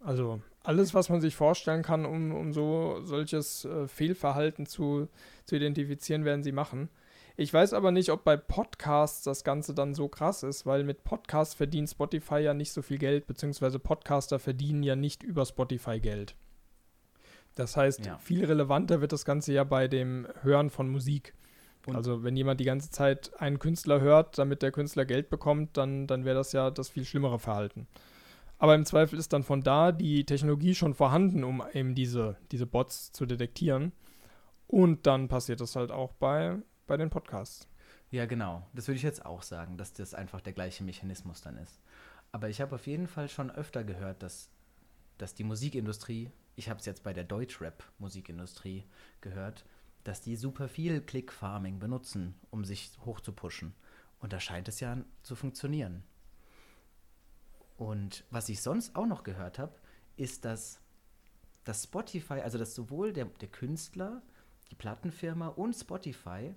Also 0.00 0.42
alles, 0.62 0.94
was 0.94 1.08
man 1.08 1.20
sich 1.20 1.34
vorstellen 1.36 1.82
kann, 1.82 2.04
um, 2.04 2.32
um 2.32 2.52
so 2.52 3.00
solches 3.02 3.64
äh, 3.64 3.88
Fehlverhalten 3.88 4.66
zu, 4.66 5.08
zu 5.44 5.56
identifizieren, 5.56 6.24
werden 6.24 6.42
sie 6.42 6.52
machen. 6.52 6.90
Ich 7.38 7.52
weiß 7.52 7.74
aber 7.74 7.92
nicht, 7.92 8.10
ob 8.10 8.24
bei 8.24 8.36
Podcasts 8.38 9.22
das 9.22 9.44
Ganze 9.44 9.74
dann 9.74 9.94
so 9.94 10.08
krass 10.08 10.42
ist, 10.42 10.64
weil 10.64 10.84
mit 10.84 11.04
Podcasts 11.04 11.54
verdient 11.54 11.90
Spotify 11.90 12.38
ja 12.38 12.54
nicht 12.54 12.72
so 12.72 12.80
viel 12.80 12.96
Geld, 12.96 13.26
beziehungsweise 13.26 13.78
Podcaster 13.78 14.38
verdienen 14.38 14.82
ja 14.82 14.96
nicht 14.96 15.22
über 15.22 15.44
Spotify 15.44 16.00
Geld. 16.00 16.34
Das 17.54 17.76
heißt, 17.76 18.06
ja. 18.06 18.16
viel 18.18 18.44
relevanter 18.44 19.02
wird 19.02 19.12
das 19.12 19.26
Ganze 19.26 19.52
ja 19.52 19.64
bei 19.64 19.86
dem 19.86 20.26
Hören 20.42 20.70
von 20.70 20.88
Musik. 20.88 21.34
Und 21.86 21.94
also 21.94 22.24
wenn 22.24 22.36
jemand 22.36 22.58
die 22.58 22.64
ganze 22.64 22.90
Zeit 22.90 23.30
einen 23.38 23.58
Künstler 23.58 24.00
hört, 24.00 24.38
damit 24.38 24.62
der 24.62 24.72
Künstler 24.72 25.04
Geld 25.04 25.28
bekommt, 25.28 25.76
dann, 25.76 26.06
dann 26.06 26.24
wäre 26.24 26.36
das 26.36 26.52
ja 26.52 26.70
das 26.70 26.88
viel 26.88 27.04
schlimmere 27.04 27.38
Verhalten. 27.38 27.86
Aber 28.58 28.74
im 28.74 28.86
Zweifel 28.86 29.18
ist 29.18 29.34
dann 29.34 29.42
von 29.42 29.62
da 29.62 29.92
die 29.92 30.24
Technologie 30.24 30.74
schon 30.74 30.94
vorhanden, 30.94 31.44
um 31.44 31.62
eben 31.74 31.94
diese, 31.94 32.36
diese 32.50 32.66
Bots 32.66 33.12
zu 33.12 33.26
detektieren. 33.26 33.92
Und 34.66 35.06
dann 35.06 35.28
passiert 35.28 35.60
das 35.60 35.76
halt 35.76 35.92
auch 35.92 36.12
bei, 36.14 36.56
bei 36.86 36.96
den 36.96 37.10
Podcasts. 37.10 37.68
Ja, 38.10 38.26
genau. 38.26 38.66
Das 38.72 38.86
würde 38.86 38.96
ich 38.96 39.02
jetzt 39.02 39.26
auch 39.26 39.42
sagen, 39.42 39.76
dass 39.76 39.92
das 39.92 40.14
einfach 40.14 40.40
der 40.40 40.52
gleiche 40.52 40.84
Mechanismus 40.84 41.42
dann 41.42 41.56
ist. 41.56 41.80
Aber 42.32 42.48
ich 42.48 42.60
habe 42.60 42.74
auf 42.74 42.86
jeden 42.86 43.08
Fall 43.08 43.28
schon 43.28 43.50
öfter 43.50 43.84
gehört, 43.84 44.22
dass, 44.22 44.50
dass 45.18 45.34
die 45.34 45.44
Musikindustrie, 45.44 46.30
ich 46.54 46.68
habe 46.68 46.78
es 46.78 46.86
jetzt 46.86 47.02
bei 47.02 47.12
der 47.12 47.24
Deutschrap-Musikindustrie 47.24 48.84
gehört, 49.20 49.64
dass 50.04 50.20
die 50.20 50.36
super 50.36 50.68
viel 50.68 51.00
Click-Farming 51.00 51.78
benutzen, 51.78 52.34
um 52.50 52.64
sich 52.64 52.92
hochzupushen. 53.04 53.74
Und 54.20 54.32
da 54.32 54.40
scheint 54.40 54.68
es 54.68 54.80
ja 54.80 54.96
zu 55.22 55.34
funktionieren. 55.34 56.04
Und 57.76 58.24
was 58.30 58.48
ich 58.48 58.62
sonst 58.62 58.94
auch 58.96 59.06
noch 59.06 59.24
gehört 59.24 59.58
habe, 59.58 59.74
ist, 60.16 60.44
dass, 60.44 60.80
dass 61.64 61.84
Spotify, 61.84 62.34
also 62.34 62.56
dass 62.56 62.74
sowohl 62.74 63.12
der, 63.12 63.26
der 63.26 63.48
Künstler, 63.48 64.22
die 64.70 64.76
Plattenfirma 64.76 65.48
und 65.48 65.74
Spotify 65.74 66.54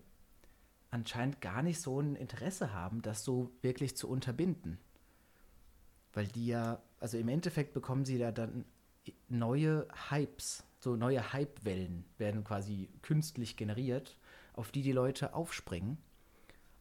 anscheinend 0.92 1.42
gar 1.42 1.62
nicht 1.62 1.82
so 1.82 2.00
ein 2.00 2.16
Interesse 2.16 2.74
haben, 2.74 3.02
das 3.02 3.24
so 3.24 3.52
wirklich 3.62 3.96
zu 3.96 4.10
unterbinden. 4.10 4.80
Weil 6.14 6.28
die 6.28 6.48
ja, 6.48 6.82
also 7.00 7.18
im 7.18 7.28
Endeffekt 7.28 7.74
bekommen 7.74 8.06
sie 8.06 8.18
da 8.18 8.32
dann 8.32 8.66
neue 9.28 9.88
Hypes 10.10 10.64
so 10.80 10.96
neue 10.96 11.34
Hypewellen 11.34 12.06
werden 12.18 12.44
quasi 12.44 12.90
künstlich 13.02 13.58
generiert, 13.58 14.18
auf 14.54 14.72
die 14.72 14.82
die 14.82 14.94
Leute 14.94 15.34
aufspringen. 15.34 15.98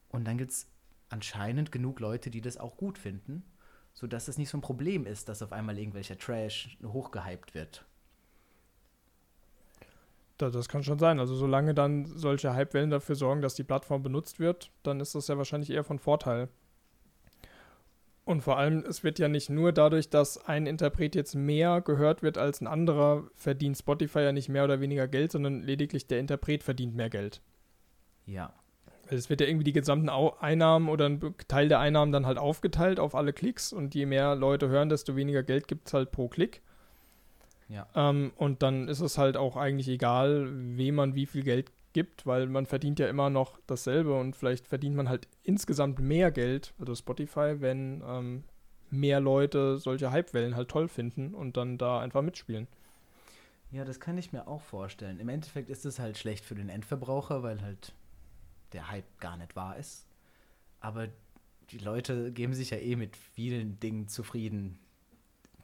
Und 0.07 0.25
dann 0.25 0.37
gibt 0.37 0.51
es 0.51 0.67
anscheinend 1.09 1.71
genug 1.71 1.99
Leute, 1.99 2.29
die 2.29 2.41
das 2.41 2.57
auch 2.57 2.77
gut 2.77 2.97
finden, 2.97 3.43
sodass 3.93 4.27
es 4.27 4.37
nicht 4.37 4.49
so 4.49 4.57
ein 4.57 4.61
Problem 4.61 5.05
ist, 5.05 5.27
dass 5.27 5.41
auf 5.41 5.51
einmal 5.51 5.77
irgendwelcher 5.77 6.17
Trash 6.17 6.77
hochgehypt 6.81 7.53
wird. 7.53 7.85
Das 10.39 10.69
kann 10.69 10.83
schon 10.83 10.99
sein. 10.99 11.19
Also 11.19 11.35
solange 11.35 11.73
dann 11.73 12.05
solche 12.05 12.55
Hypewellen 12.55 12.89
dafür 12.89 13.15
sorgen, 13.15 13.41
dass 13.41 13.55
die 13.55 13.63
Plattform 13.63 14.01
benutzt 14.01 14.39
wird, 14.39 14.71
dann 14.83 15.01
ist 15.01 15.13
das 15.13 15.27
ja 15.27 15.37
wahrscheinlich 15.37 15.69
eher 15.69 15.83
von 15.83 15.99
Vorteil. 15.99 16.47
Und 18.23 18.41
vor 18.41 18.57
allem, 18.57 18.85
es 18.87 19.03
wird 19.03 19.17
ja 19.17 19.27
nicht 19.27 19.49
nur 19.49 19.73
dadurch, 19.73 20.09
dass 20.09 20.45
ein 20.45 20.67
Interpret 20.67 21.15
jetzt 21.15 21.33
mehr 21.33 21.81
gehört 21.81 22.21
wird 22.21 22.37
als 22.37 22.61
ein 22.61 22.67
anderer, 22.67 23.27
verdient 23.33 23.77
Spotify 23.77 24.19
ja 24.19 24.31
nicht 24.31 24.49
mehr 24.49 24.63
oder 24.63 24.79
weniger 24.79 25.07
Geld, 25.07 25.31
sondern 25.31 25.63
lediglich 25.63 26.05
der 26.07 26.19
Interpret 26.19 26.63
verdient 26.63 26.95
mehr 26.95 27.09
Geld. 27.09 27.41
Ja. 28.25 28.53
Es 29.07 29.31
wird 29.31 29.41
ja 29.41 29.47
irgendwie 29.47 29.63
die 29.63 29.73
gesamten 29.73 30.09
Einnahmen 30.09 30.89
oder 30.89 31.09
ein 31.09 31.35
Teil 31.47 31.67
der 31.67 31.79
Einnahmen 31.79 32.11
dann 32.11 32.27
halt 32.27 32.37
aufgeteilt 32.37 32.99
auf 32.99 33.15
alle 33.15 33.33
Klicks 33.33 33.73
und 33.73 33.95
je 33.95 34.05
mehr 34.05 34.35
Leute 34.35 34.69
hören, 34.69 34.89
desto 34.89 35.15
weniger 35.15 35.41
Geld 35.41 35.67
gibt 35.67 35.87
es 35.87 35.95
halt 35.95 36.11
pro 36.11 36.27
Klick. 36.27 36.61
Ja. 37.69 37.87
Ähm, 37.95 38.33
und 38.35 38.63
dann 38.63 38.87
ist 38.87 38.99
es 38.99 39.17
halt 39.17 39.37
auch 39.37 39.55
eigentlich 39.55 39.87
egal, 39.87 40.49
wem 40.77 40.95
man 40.95 41.15
wie 41.15 41.25
viel 41.27 41.43
Geld 41.43 41.71
gibt, 41.93 42.25
weil 42.25 42.47
man 42.47 42.65
verdient 42.65 42.99
ja 42.99 43.07
immer 43.07 43.29
noch 43.29 43.59
dasselbe 43.67 44.13
und 44.19 44.35
vielleicht 44.35 44.67
verdient 44.67 44.95
man 44.95 45.07
halt 45.07 45.27
insgesamt 45.43 45.99
mehr 45.99 46.31
Geld, 46.31 46.73
also 46.79 46.95
Spotify, 46.95 47.55
wenn 47.59 48.03
ähm, 48.05 48.43
mehr 48.89 49.19
Leute 49.19 49.77
solche 49.77 50.11
Hypewellen 50.11 50.55
halt 50.55 50.69
toll 50.69 50.87
finden 50.87 51.33
und 51.33 51.57
dann 51.57 51.77
da 51.77 51.99
einfach 51.99 52.21
mitspielen. 52.21 52.67
Ja, 53.71 53.85
das 53.85 53.99
kann 53.99 54.17
ich 54.17 54.33
mir 54.33 54.47
auch 54.47 54.61
vorstellen. 54.61 55.19
Im 55.19 55.29
Endeffekt 55.29 55.69
ist 55.69 55.85
es 55.85 55.99
halt 55.99 56.17
schlecht 56.17 56.43
für 56.43 56.55
den 56.55 56.69
Endverbraucher, 56.69 57.43
weil 57.43 57.61
halt 57.61 57.93
der 58.73 58.89
Hype 58.89 59.19
gar 59.19 59.37
nicht 59.37 59.55
wahr 59.55 59.77
ist. 59.77 60.07
Aber 60.79 61.07
die 61.69 61.77
Leute 61.77 62.31
geben 62.31 62.53
sich 62.53 62.71
ja 62.71 62.77
eh 62.77 62.95
mit 62.95 63.15
vielen 63.15 63.79
Dingen 63.79 64.07
zufrieden, 64.07 64.79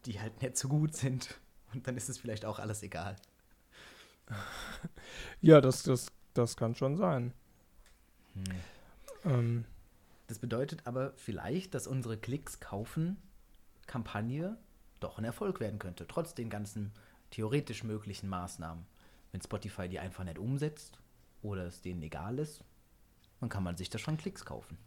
die 0.05 0.19
halt 0.19 0.41
nicht 0.41 0.57
so 0.57 0.67
gut 0.67 0.95
sind. 0.95 1.39
Und 1.74 1.88
dann 1.88 1.98
ist 1.98 2.10
es 2.10 2.17
vielleicht 2.17 2.45
auch 2.45 2.60
alles 2.60 2.84
egal. 2.84 3.15
ja, 5.41 5.62
das, 5.62 5.84
das, 5.84 6.07
das 6.34 6.55
kann 6.57 6.75
schon 6.75 6.98
sein. 6.98 7.34
Hm. 8.34 8.43
Ähm. 9.25 9.65
Das 10.27 10.39
bedeutet 10.39 10.88
aber 10.88 11.13
vielleicht, 11.17 11.75
dass 11.75 11.86
unsere 11.86 12.17
Klicks 12.17 12.60
kaufen 12.60 13.17
Kampagne 13.86 14.57
doch 15.00 15.19
ein 15.19 15.24
Erfolg 15.24 15.60
werden 15.60 15.77
könnte, 15.77 16.07
trotz 16.07 16.34
den 16.34 16.50
ganzen 16.50 16.91
theoretisch 17.29 17.84
möglichen 17.84 18.27
Maßnahmen. 18.27 18.86
Wenn 19.31 19.41
Spotify 19.41 19.88
die 19.88 20.00
einfach 20.00 20.24
nicht 20.24 20.39
umsetzt 20.39 20.98
oder 21.43 21.65
es 21.65 21.81
denen 21.81 22.01
egal 22.01 22.39
ist, 22.39 22.63
dann 23.39 23.50
kann 23.50 23.63
man 23.63 23.77
sich 23.77 23.89
da 23.89 24.00
schon 24.00 24.17
Klicks 24.17 24.45
kaufen. 24.45 24.77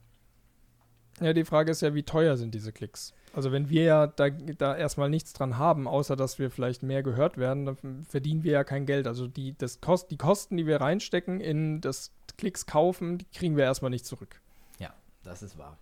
Ja, 1.20 1.32
die 1.32 1.44
Frage 1.44 1.70
ist 1.70 1.82
ja, 1.82 1.94
wie 1.94 2.02
teuer 2.02 2.36
sind 2.36 2.54
diese 2.54 2.72
Klicks? 2.72 3.14
Also 3.32 3.52
wenn 3.52 3.68
wir 3.68 3.84
ja 3.84 4.06
da, 4.06 4.30
da 4.30 4.76
erstmal 4.76 5.10
nichts 5.10 5.32
dran 5.32 5.58
haben, 5.58 5.86
außer 5.86 6.16
dass 6.16 6.38
wir 6.38 6.50
vielleicht 6.50 6.82
mehr 6.82 7.02
gehört 7.02 7.36
werden, 7.36 7.66
dann 7.66 8.04
verdienen 8.04 8.42
wir 8.42 8.52
ja 8.52 8.64
kein 8.64 8.86
Geld. 8.86 9.06
Also 9.06 9.26
die, 9.26 9.56
das 9.56 9.80
Kost, 9.80 10.10
die 10.10 10.16
Kosten, 10.16 10.56
die 10.56 10.66
wir 10.66 10.80
reinstecken 10.80 11.40
in 11.40 11.80
das 11.80 12.12
Klicks 12.36 12.66
kaufen, 12.66 13.18
die 13.18 13.26
kriegen 13.26 13.56
wir 13.56 13.64
erstmal 13.64 13.90
nicht 13.90 14.06
zurück. 14.06 14.40
Ja. 14.78 14.92
das 15.24 15.42
ist 15.42 15.58
wahr. 15.58 15.76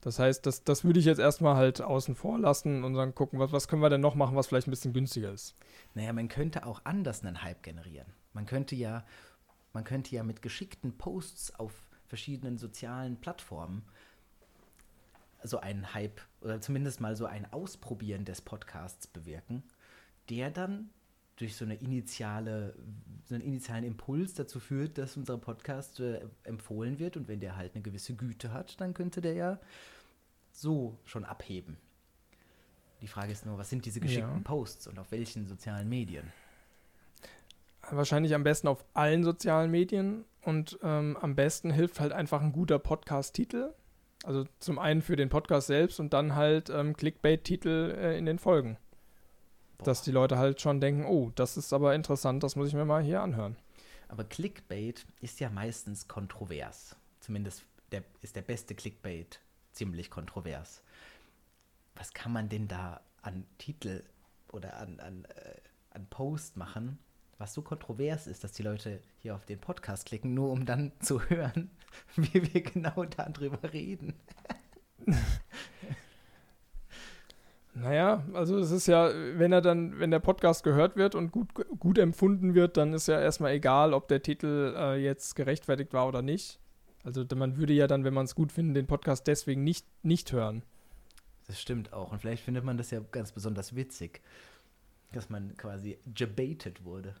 Das 0.00 0.18
heißt, 0.18 0.46
das, 0.46 0.62
das 0.64 0.84
würde 0.84 1.00
ich 1.00 1.06
jetzt 1.06 1.18
erstmal 1.18 1.56
halt 1.56 1.80
außen 1.80 2.14
vor 2.14 2.38
lassen 2.38 2.84
und 2.84 2.94
dann 2.94 3.14
gucken, 3.14 3.38
was, 3.40 3.52
was 3.52 3.66
können 3.66 3.82
wir 3.82 3.90
denn 3.90 4.00
noch 4.00 4.14
machen, 4.14 4.36
was 4.36 4.46
vielleicht 4.46 4.68
ein 4.68 4.70
bisschen 4.70 4.92
günstiger 4.92 5.32
ist. 5.32 5.56
Naja, 5.94 6.12
man 6.12 6.28
könnte 6.28 6.66
auch 6.66 6.80
anders 6.84 7.24
einen 7.24 7.42
Hype 7.42 7.62
generieren. 7.62 8.06
Man 8.32 8.46
könnte 8.46 8.76
ja, 8.76 9.04
man 9.72 9.84
könnte 9.84 10.14
ja 10.14 10.22
mit 10.22 10.40
geschickten 10.40 10.96
Posts 10.96 11.58
auf 11.58 11.72
verschiedenen 12.06 12.58
sozialen 12.58 13.16
Plattformen 13.20 13.82
so 15.42 15.58
einen 15.58 15.94
Hype 15.94 16.20
oder 16.40 16.60
zumindest 16.60 17.00
mal 17.00 17.16
so 17.16 17.26
ein 17.26 17.52
Ausprobieren 17.52 18.24
des 18.24 18.40
Podcasts 18.40 19.06
bewirken, 19.06 19.62
der 20.28 20.50
dann 20.50 20.90
durch 21.36 21.56
so 21.56 21.64
eine 21.64 21.76
initiale, 21.76 22.74
so 23.24 23.34
einen 23.34 23.44
initialen 23.44 23.84
Impuls 23.84 24.34
dazu 24.34 24.58
führt, 24.58 24.98
dass 24.98 25.16
unser 25.16 25.38
Podcast 25.38 26.00
äh, 26.00 26.20
empfohlen 26.42 26.98
wird 26.98 27.16
und 27.16 27.28
wenn 27.28 27.40
der 27.40 27.56
halt 27.56 27.74
eine 27.74 27.82
gewisse 27.82 28.14
Güte 28.14 28.52
hat, 28.52 28.80
dann 28.80 28.92
könnte 28.92 29.20
der 29.20 29.34
ja 29.34 29.60
so 30.50 30.98
schon 31.04 31.24
abheben. 31.24 31.76
Die 33.00 33.06
Frage 33.06 33.30
ist 33.30 33.46
nur, 33.46 33.56
was 33.58 33.70
sind 33.70 33.86
diese 33.86 34.00
geschickten 34.00 34.38
ja. 34.38 34.42
Posts 34.42 34.88
und 34.88 34.98
auf 34.98 35.12
welchen 35.12 35.46
sozialen 35.46 35.88
Medien? 35.88 36.32
Wahrscheinlich 37.90 38.34
am 38.34 38.42
besten 38.42 38.66
auf 38.66 38.84
allen 38.92 39.22
sozialen 39.22 39.70
Medien 39.70 40.24
und 40.42 40.78
ähm, 40.82 41.16
am 41.20 41.36
besten 41.36 41.70
hilft 41.70 42.00
halt 42.00 42.12
einfach 42.12 42.42
ein 42.42 42.52
guter 42.52 42.80
Podcast-Titel. 42.80 43.72
Also 44.24 44.46
zum 44.58 44.78
einen 44.78 45.02
für 45.02 45.16
den 45.16 45.28
Podcast 45.28 45.68
selbst 45.68 46.00
und 46.00 46.12
dann 46.12 46.34
halt 46.34 46.70
ähm, 46.70 46.96
Clickbait-Titel 46.96 47.94
äh, 47.96 48.18
in 48.18 48.26
den 48.26 48.38
Folgen. 48.38 48.76
Boah. 49.78 49.84
Dass 49.84 50.02
die 50.02 50.10
Leute 50.10 50.38
halt 50.38 50.60
schon 50.60 50.80
denken, 50.80 51.04
oh, 51.04 51.30
das 51.34 51.56
ist 51.56 51.72
aber 51.72 51.94
interessant, 51.94 52.42
das 52.42 52.56
muss 52.56 52.68
ich 52.68 52.74
mir 52.74 52.84
mal 52.84 53.02
hier 53.02 53.22
anhören. 53.22 53.56
Aber 54.08 54.24
Clickbait 54.24 55.06
ist 55.20 55.38
ja 55.38 55.50
meistens 55.50 56.08
kontrovers. 56.08 56.96
Zumindest 57.20 57.64
der, 57.92 58.02
ist 58.22 58.36
der 58.36 58.42
beste 58.42 58.74
Clickbait 58.74 59.40
ziemlich 59.72 60.10
kontrovers. 60.10 60.82
Was 61.94 62.12
kann 62.12 62.32
man 62.32 62.48
denn 62.48 62.68
da 62.68 63.00
an 63.22 63.46
Titel 63.58 64.02
oder 64.50 64.78
an, 64.78 64.98
an, 65.00 65.24
äh, 65.26 65.54
an 65.90 66.06
Post 66.08 66.56
machen, 66.56 66.98
was 67.38 67.54
so 67.54 67.62
kontrovers 67.62 68.26
ist, 68.26 68.44
dass 68.44 68.52
die 68.52 68.62
Leute 68.62 69.00
hier 69.18 69.34
auf 69.34 69.46
den 69.46 69.60
Podcast 69.60 70.06
klicken, 70.06 70.34
nur 70.34 70.50
um 70.50 70.66
dann 70.66 70.92
zu 71.00 71.22
hören, 71.22 71.70
wie 72.16 72.52
wir 72.52 72.62
genau 72.62 73.04
darüber 73.04 73.72
reden? 73.72 74.14
Naja, 77.74 78.24
also 78.32 78.58
es 78.58 78.72
ist 78.72 78.88
ja, 78.88 79.10
wenn 79.38 79.52
er 79.52 79.60
dann, 79.60 80.00
wenn 80.00 80.10
der 80.10 80.18
Podcast 80.18 80.64
gehört 80.64 80.96
wird 80.96 81.14
und 81.14 81.30
gut, 81.30 81.54
gut 81.78 81.98
empfunden 81.98 82.54
wird, 82.54 82.76
dann 82.76 82.92
ist 82.92 83.06
ja 83.06 83.20
erstmal 83.20 83.52
egal, 83.52 83.94
ob 83.94 84.08
der 84.08 84.20
Titel 84.20 84.74
äh, 84.76 84.96
jetzt 84.96 85.36
gerechtfertigt 85.36 85.92
war 85.92 86.08
oder 86.08 86.20
nicht. 86.20 86.58
Also 87.04 87.24
man 87.36 87.56
würde 87.56 87.72
ja 87.72 87.86
dann, 87.86 88.02
wenn 88.02 88.14
man 88.14 88.24
es 88.24 88.34
gut 88.34 88.50
findet, 88.50 88.76
den 88.76 88.88
Podcast 88.88 89.28
deswegen 89.28 89.62
nicht, 89.62 89.86
nicht 90.02 90.32
hören. 90.32 90.64
Das 91.46 91.60
stimmt 91.60 91.92
auch. 91.92 92.10
Und 92.10 92.20
vielleicht 92.20 92.42
findet 92.42 92.64
man 92.64 92.76
das 92.76 92.90
ja 92.90 93.00
ganz 93.12 93.30
besonders 93.30 93.76
witzig, 93.76 94.22
dass 95.12 95.30
man 95.30 95.56
quasi 95.56 95.98
debated 96.04 96.84
wurde. 96.84 97.14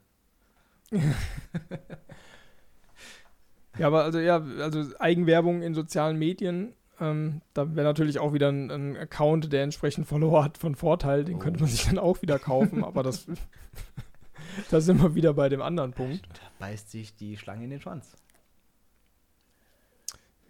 Ja, 3.78 3.86
aber 3.86 4.04
also 4.04 4.18
ja, 4.18 4.36
also 4.36 4.84
Eigenwerbung 4.98 5.62
in 5.62 5.74
sozialen 5.74 6.18
Medien 6.18 6.74
ähm, 7.00 7.42
da 7.54 7.74
wäre 7.74 7.86
natürlich 7.86 8.18
auch 8.18 8.32
wieder 8.32 8.48
ein, 8.48 8.70
ein, 8.70 8.96
Account, 8.96 9.52
der 9.52 9.62
entsprechend 9.62 10.06
Follower 10.06 10.42
hat, 10.42 10.58
von 10.58 10.74
Vorteil. 10.74 11.24
Den 11.24 11.36
oh. 11.36 11.38
könnte 11.38 11.60
man 11.60 11.68
sich 11.68 11.86
dann 11.86 11.98
auch 11.98 12.22
wieder 12.22 12.38
kaufen, 12.38 12.82
aber 12.84 13.02
das, 13.02 13.26
da 14.70 14.80
sind 14.80 15.00
wir 15.00 15.14
wieder 15.14 15.34
bei 15.34 15.48
dem 15.48 15.62
anderen 15.62 15.92
Punkt. 15.92 16.26
Da 16.32 16.66
beißt 16.66 16.90
sich 16.90 17.14
die 17.14 17.36
Schlange 17.36 17.64
in 17.64 17.70
den 17.70 17.80
Schwanz. 17.80 18.16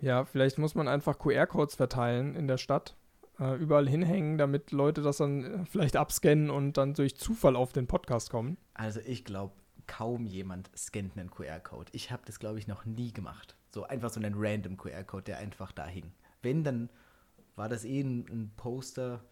Ja, 0.00 0.24
vielleicht 0.24 0.58
muss 0.58 0.74
man 0.74 0.88
einfach 0.88 1.18
QR-Codes 1.18 1.74
verteilen 1.74 2.36
in 2.36 2.46
der 2.46 2.56
Stadt, 2.56 2.96
äh, 3.40 3.56
überall 3.56 3.88
hinhängen, 3.88 4.38
damit 4.38 4.70
Leute 4.70 5.02
das 5.02 5.16
dann 5.16 5.44
äh, 5.44 5.66
vielleicht 5.66 5.96
abscannen 5.96 6.50
und 6.50 6.76
dann 6.76 6.94
durch 6.94 7.16
Zufall 7.16 7.56
auf 7.56 7.72
den 7.72 7.88
Podcast 7.88 8.30
kommen. 8.30 8.56
Also 8.74 9.00
ich 9.04 9.24
glaube, 9.24 9.52
kaum 9.88 10.24
jemand 10.26 10.70
scannt 10.76 11.18
einen 11.18 11.30
QR-Code. 11.30 11.90
Ich 11.92 12.12
habe 12.12 12.22
das, 12.26 12.38
glaube 12.38 12.60
ich, 12.60 12.68
noch 12.68 12.84
nie 12.84 13.12
gemacht. 13.12 13.56
So 13.74 13.84
einfach 13.84 14.10
so 14.10 14.20
einen 14.20 14.34
random 14.36 14.76
QR-Code, 14.76 15.24
der 15.24 15.38
einfach 15.38 15.72
da 15.72 15.86
hing 15.86 16.12
wenn, 16.42 16.64
dann 16.64 16.88
war 17.56 17.68
das 17.68 17.84
eh 17.84 18.00
ein, 18.00 18.26
ein 18.28 18.52
Poster 18.56 19.24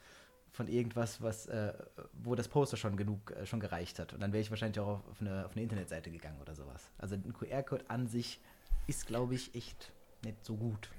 von 0.51 0.69
irgendwas, 0.69 1.21
was, 1.21 1.47
äh, 1.47 1.73
wo 2.13 2.35
das 2.35 2.49
Poster 2.49 2.77
schon 2.77 2.97
genug, 2.97 3.31
äh, 3.33 3.47
schon 3.47 3.61
gereicht 3.61 3.99
hat. 3.99 4.13
Und 4.13 4.21
dann 4.21 4.33
wäre 4.33 4.41
ich 4.41 4.51
wahrscheinlich 4.51 4.81
auch 4.81 5.07
auf, 5.07 5.21
eine, 5.21 5.45
auf 5.45 5.53
eine 5.53 5.63
Internetseite 5.63 6.11
gegangen 6.11 6.41
oder 6.41 6.55
sowas. 6.55 6.91
Also 6.99 7.15
ein 7.15 7.33
QR-Code 7.33 7.85
an 7.89 8.07
sich 8.07 8.41
ist, 8.87 9.07
glaube 9.07 9.35
ich, 9.35 9.55
echt 9.55 9.93
nicht 10.25 10.45
so 10.45 10.57
gut. 10.57 10.91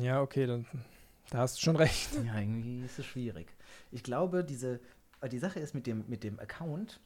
Ja, 0.00 0.22
okay, 0.22 0.46
dann 0.46 0.66
da 1.30 1.38
hast 1.38 1.56
du 1.58 1.62
schon 1.62 1.76
recht. 1.76 2.10
Ja, 2.24 2.38
irgendwie 2.38 2.84
ist 2.84 2.98
es 2.98 3.06
schwierig. 3.06 3.54
Ich 3.90 4.02
glaube, 4.02 4.44
diese, 4.44 4.80
äh, 5.20 5.28
die 5.28 5.38
Sache 5.38 5.60
ist 5.60 5.74
mit 5.74 5.86
dem, 5.86 6.04
mit 6.08 6.24
dem 6.24 6.38
Account, 6.38 7.00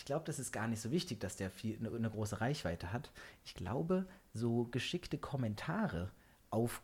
ich 0.00 0.06
glaube, 0.06 0.24
das 0.24 0.38
ist 0.38 0.50
gar 0.50 0.66
nicht 0.66 0.80
so 0.80 0.90
wichtig, 0.90 1.20
dass 1.20 1.36
der 1.36 1.50
viel, 1.50 1.76
eine, 1.76 1.94
eine 1.94 2.08
große 2.08 2.40
Reichweite 2.40 2.90
hat. 2.90 3.12
Ich 3.44 3.54
glaube, 3.54 4.06
so 4.32 4.64
geschickte 4.64 5.18
Kommentare 5.18 6.10
auf, 6.48 6.80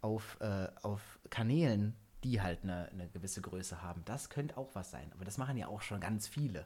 auf, 0.00 0.36
äh, 0.38 0.68
auf 0.82 1.18
Kanälen, 1.28 1.96
die 2.22 2.40
halt 2.40 2.60
eine, 2.62 2.88
eine 2.90 3.08
gewisse 3.08 3.40
Größe 3.40 3.82
haben. 3.82 4.02
Das 4.04 4.30
könnte 4.30 4.56
auch 4.56 4.76
was 4.76 4.92
sein. 4.92 5.10
Aber 5.12 5.24
das 5.24 5.38
machen 5.38 5.56
ja 5.56 5.66
auch 5.66 5.82
schon 5.82 5.98
ganz 5.98 6.28
viele. 6.28 6.64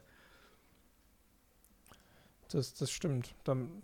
Das, 2.50 2.74
das 2.74 2.90
stimmt. 2.90 3.34
Dann 3.44 3.82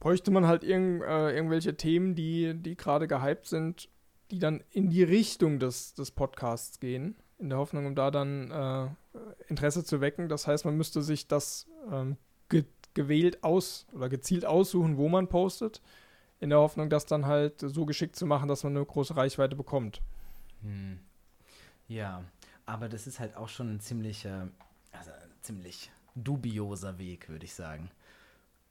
bräuchte 0.00 0.32
man 0.32 0.48
halt 0.48 0.64
irgend, 0.64 1.04
äh, 1.04 1.36
irgendwelche 1.36 1.76
Themen, 1.76 2.16
die, 2.16 2.52
die 2.52 2.76
gerade 2.76 3.06
gehypt 3.06 3.46
sind, 3.46 3.88
die 4.32 4.40
dann 4.40 4.64
in 4.70 4.90
die 4.90 5.04
Richtung 5.04 5.60
des, 5.60 5.94
des 5.94 6.10
Podcasts 6.10 6.80
gehen, 6.80 7.14
in 7.38 7.48
der 7.48 7.58
Hoffnung, 7.58 7.86
um 7.86 7.94
da 7.94 8.10
dann 8.10 8.50
äh, 8.50 8.88
Interesse 9.48 9.84
zu 9.84 10.00
wecken. 10.00 10.28
Das 10.28 10.46
heißt, 10.46 10.64
man 10.64 10.76
müsste 10.76 11.02
sich 11.02 11.28
das 11.28 11.66
ähm, 11.90 12.16
ge 12.48 12.64
gewählt 12.94 13.42
aus 13.42 13.86
oder 13.92 14.10
gezielt 14.10 14.44
aussuchen, 14.44 14.98
wo 14.98 15.08
man 15.08 15.26
postet 15.26 15.80
in 16.40 16.50
der 16.50 16.58
Hoffnung, 16.58 16.90
das 16.90 17.06
dann 17.06 17.24
halt 17.24 17.60
so 17.60 17.86
geschickt 17.86 18.16
zu 18.16 18.26
machen, 18.26 18.48
dass 18.48 18.64
man 18.64 18.76
eine 18.76 18.84
große 18.84 19.16
Reichweite 19.16 19.56
bekommt. 19.56 20.02
Hm. 20.60 20.98
Ja, 21.88 22.22
aber 22.66 22.90
das 22.90 23.06
ist 23.06 23.18
halt 23.18 23.34
auch 23.36 23.48
schon 23.48 23.76
ein 23.76 23.80
ziemlich, 23.80 24.26
äh, 24.26 24.46
also 24.90 25.10
ziemlich 25.40 25.90
dubioser 26.14 26.98
Weg, 26.98 27.30
würde 27.30 27.46
ich 27.46 27.54
sagen. 27.54 27.90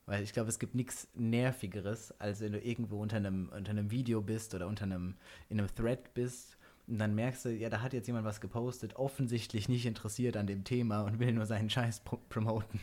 Weil 0.06 0.22
ich 0.22 0.34
glaube, 0.34 0.50
es 0.50 0.60
gibt 0.60 0.76
nichts 0.76 1.08
Nervigeres, 1.16 2.14
als 2.20 2.42
wenn 2.42 2.52
du 2.52 2.60
irgendwo 2.60 3.02
unter 3.02 3.18
einem, 3.18 3.50
unter 3.56 3.72
einem 3.72 3.90
Video 3.90 4.22
bist 4.22 4.54
oder 4.54 4.68
unter 4.68 4.84
einem, 4.84 5.16
in 5.50 5.60
einem 5.60 5.74
Thread 5.74 6.14
bist 6.14 6.58
und 6.92 6.98
dann 6.98 7.16
merkst 7.16 7.46
du, 7.46 7.50
ja, 7.50 7.70
da 7.70 7.82
hat 7.82 7.94
jetzt 7.94 8.08
jemand 8.08 8.26
was 8.26 8.42
gepostet, 8.42 8.98
offensichtlich 8.98 9.70
nicht 9.70 9.86
interessiert 9.86 10.36
an 10.36 10.46
dem 10.46 10.66
Thema 10.66 11.04
und 11.04 11.20
will 11.20 11.32
nur 11.32 11.46
seinen 11.46 11.70
Scheiß 11.70 12.02
promoten. 12.28 12.82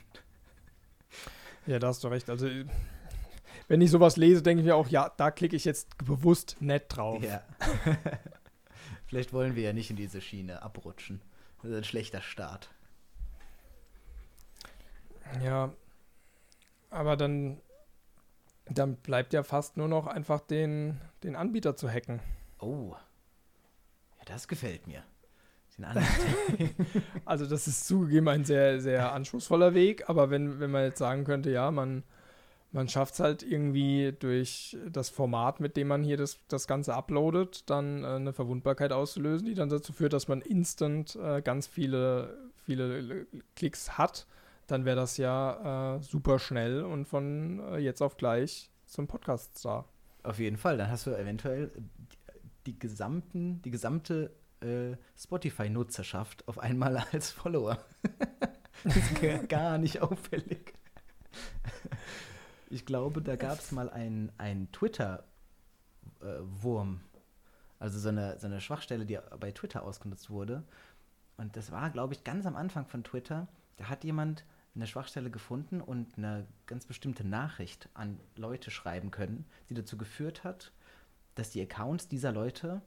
Ja, 1.67 1.79
da 1.79 1.89
hast 1.89 2.03
du 2.03 2.09
recht. 2.09 2.31
Also 2.31 2.49
wenn 3.69 3.83
ich 3.83 3.91
sowas 3.91 4.17
lese, 4.17 4.43
denke 4.43 4.63
ich 4.63 4.67
mir 4.67 4.77
auch, 4.77 4.89
ja, 4.89 5.13
da 5.15 5.31
klicke 5.31 5.57
ich 5.57 5.67
jetzt 5.67 5.99
bewusst 5.99 6.57
nett 6.61 6.87
drauf. 6.89 7.23
Ja. 7.23 7.43
Vielleicht 9.09 9.35
wollen 9.35 9.55
wir 9.55 9.65
ja 9.65 9.73
nicht 9.75 9.91
in 9.91 9.97
diese 9.97 10.23
Schiene 10.23 10.63
abrutschen. 10.63 11.21
Das 11.61 11.71
ist 11.71 11.77
ein 11.77 11.85
schlechter 11.85 12.23
Start. 12.23 12.71
Ja, 15.45 15.75
aber 16.89 17.19
dann, 17.19 17.61
dann 18.71 18.97
bleibt 18.97 19.35
ja 19.35 19.43
fast 19.43 19.77
nur 19.77 19.89
noch 19.89 20.07
einfach 20.07 20.41
den, 20.41 20.99
den 21.23 21.37
Anbieter 21.37 21.77
zu 21.77 21.91
hacken. 21.91 22.21
Oh. 22.59 22.97
Das 24.29 24.49
gefällt 24.49 24.87
mir. 24.87 25.03
also 27.25 27.47
das 27.47 27.69
ist 27.69 27.87
zugegeben 27.87 28.29
ein 28.29 28.45
sehr, 28.45 28.81
sehr 28.81 29.13
anspruchsvoller 29.13 29.75
Weg, 29.75 30.09
aber 30.09 30.29
wenn, 30.29 30.59
wenn 30.59 30.73
man 30.73 30.85
jetzt 30.85 30.99
sagen 30.99 31.25
könnte, 31.25 31.51
ja, 31.51 31.71
man 31.71 32.03
man 32.71 32.89
schafft 32.89 33.15
es 33.15 33.21
halt 33.21 33.43
irgendwie 33.43 34.15
durch 34.19 34.77
das 34.91 35.09
Format, 35.09 35.61
mit 35.61 35.77
dem 35.77 35.89
man 35.89 36.03
hier 36.03 36.17
das, 36.17 36.39
das 36.49 36.67
Ganze 36.67 36.95
uploadet, 36.95 37.69
dann 37.71 38.05
äh, 38.05 38.09
eine 38.09 38.33
Verwundbarkeit 38.33 38.93
auszulösen, 38.93 39.47
die 39.47 39.55
dann 39.55 39.71
dazu 39.71 39.93
führt, 39.93 40.13
dass 40.13 40.29
man 40.29 40.43
instant 40.43 41.17
äh, 41.17 41.41
ganz 41.41 41.67
viele, 41.67 42.37
viele 42.65 43.27
Klicks 43.57 43.97
hat. 43.97 44.27
Dann 44.67 44.85
wäre 44.85 44.97
das 44.97 45.17
ja 45.17 45.97
äh, 45.97 46.03
super 46.03 46.39
schnell 46.39 46.83
und 46.83 47.07
von 47.07 47.61
äh, 47.73 47.79
jetzt 47.79 48.03
auf 48.03 48.19
gleich 48.19 48.71
zum 48.85 49.07
Podcast-Star. 49.07 49.87
Auf 50.23 50.39
jeden 50.39 50.59
Fall, 50.59 50.77
dann 50.77 50.91
hast 50.91 51.07
du 51.07 51.17
eventuell 51.17 51.71
die, 52.67 52.79
gesamten, 52.79 53.63
die 53.63 53.71
gesamte 53.71 54.37
äh, 54.61 54.97
Spotify-Nutzerschaft 55.17 56.47
auf 56.49 56.59
einmal 56.59 56.97
als 57.13 57.31
Follower. 57.31 57.79
das 58.85 58.97
ist 58.97 59.49
gar 59.49 59.79
nicht 59.79 60.03
auffällig. 60.03 60.75
Ich 62.71 62.85
glaube, 62.85 63.23
da 63.23 63.37
gab 63.37 63.59
es 63.59 63.73
mal 63.73 63.89
einen 63.89 64.71
Twitter-Wurm. 64.73 65.25
Äh, 66.95 66.99
also 67.79 67.99
so 67.99 68.11
eine, 68.11 68.39
so 68.39 68.47
eine 68.47 68.61
Schwachstelle, 68.61 69.07
die 69.07 69.19
bei 69.39 69.53
Twitter 69.53 69.83
ausgenutzt 69.85 70.29
wurde. 70.31 70.65
Und 71.37 71.57
das 71.57 71.71
war, 71.71 71.89
glaube 71.91 72.15
ich, 72.15 72.25
ganz 72.25 72.45
am 72.45 72.57
Anfang 72.57 72.85
von 72.87 73.05
Twitter. 73.05 73.47
Da 73.77 73.89
hat 73.89 74.05
jemand 74.05 74.45
eine 74.75 74.87
Schwachstelle 74.87 75.31
gefunden 75.31 75.81
und 75.81 76.19
eine 76.19 76.47
ganz 76.67 76.85
bestimmte 76.85 77.25
Nachricht 77.27 77.89
an 77.95 78.21
Leute 78.37 78.71
schreiben 78.71 79.11
können, 79.11 79.47
die 79.71 79.75
dazu 79.75 79.97
geführt 79.97 80.45
hat, 80.45 80.73
dass 81.39 81.51
die 81.51 81.63
Accounts 81.63 82.09
dieser 82.09 82.33
Leute 82.33 82.83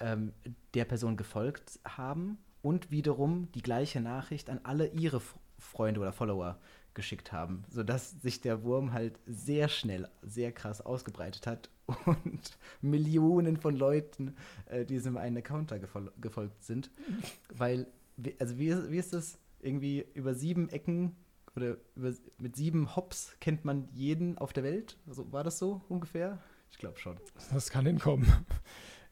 ähm, 0.00 0.32
der 0.74 0.84
Person 0.84 1.16
gefolgt 1.16 1.80
haben 1.84 2.38
und 2.60 2.90
wiederum 2.90 3.50
die 3.52 3.62
gleiche 3.62 4.00
Nachricht 4.00 4.50
an 4.50 4.60
alle 4.64 4.88
ihre 4.88 5.22
Freunde 5.58 6.00
oder 6.00 6.12
Follower 6.12 6.58
geschickt 6.92 7.32
haben, 7.32 7.64
sodass 7.70 8.20
sich 8.20 8.40
der 8.40 8.64
Wurm 8.64 8.92
halt 8.92 9.18
sehr 9.26 9.68
schnell, 9.68 10.08
sehr 10.22 10.52
krass 10.52 10.80
ausgebreitet 10.80 11.46
hat 11.46 11.70
und 12.06 12.58
Millionen 12.82 13.56
von 13.56 13.76
Leuten 13.76 14.34
äh, 14.66 14.84
diesem 14.84 15.16
einen 15.16 15.38
Account 15.38 15.70
da 15.70 15.78
gefol 15.78 16.12
gefolgt 16.20 16.64
sind. 16.64 16.90
Weil, 17.54 17.86
also 18.38 18.58
wie, 18.58 18.90
wie 18.90 18.98
ist 18.98 19.12
das? 19.12 19.38
Irgendwie 19.60 20.04
über 20.14 20.34
sieben 20.34 20.68
Ecken 20.68 21.16
oder 21.56 21.78
über, 21.96 22.12
mit 22.38 22.56
sieben 22.56 22.94
Hops 22.94 23.34
kennt 23.40 23.64
man 23.64 23.88
jeden 23.92 24.36
auf 24.38 24.52
der 24.52 24.64
Welt? 24.64 24.98
Also, 25.06 25.32
war 25.32 25.42
das 25.44 25.58
so 25.58 25.80
ungefähr? 25.88 26.38
Ich 26.70 26.78
glaube 26.78 26.98
schon. 26.98 27.18
Das 27.52 27.70
kann 27.70 27.86
hinkommen. 27.86 28.46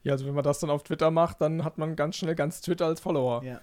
Ja, 0.03 0.13
also 0.13 0.27
wenn 0.27 0.35
man 0.35 0.43
das 0.43 0.59
dann 0.59 0.69
auf 0.69 0.83
Twitter 0.83 1.09
macht, 1.09 1.41
dann 1.41 1.63
hat 1.63 1.79
man 1.79 1.95
ganz 1.95 2.17
schnell 2.17 2.35
ganz 2.35 2.61
Twitter 2.61 2.85
als 2.85 2.99
Follower. 2.99 3.43
Ja. 3.43 3.59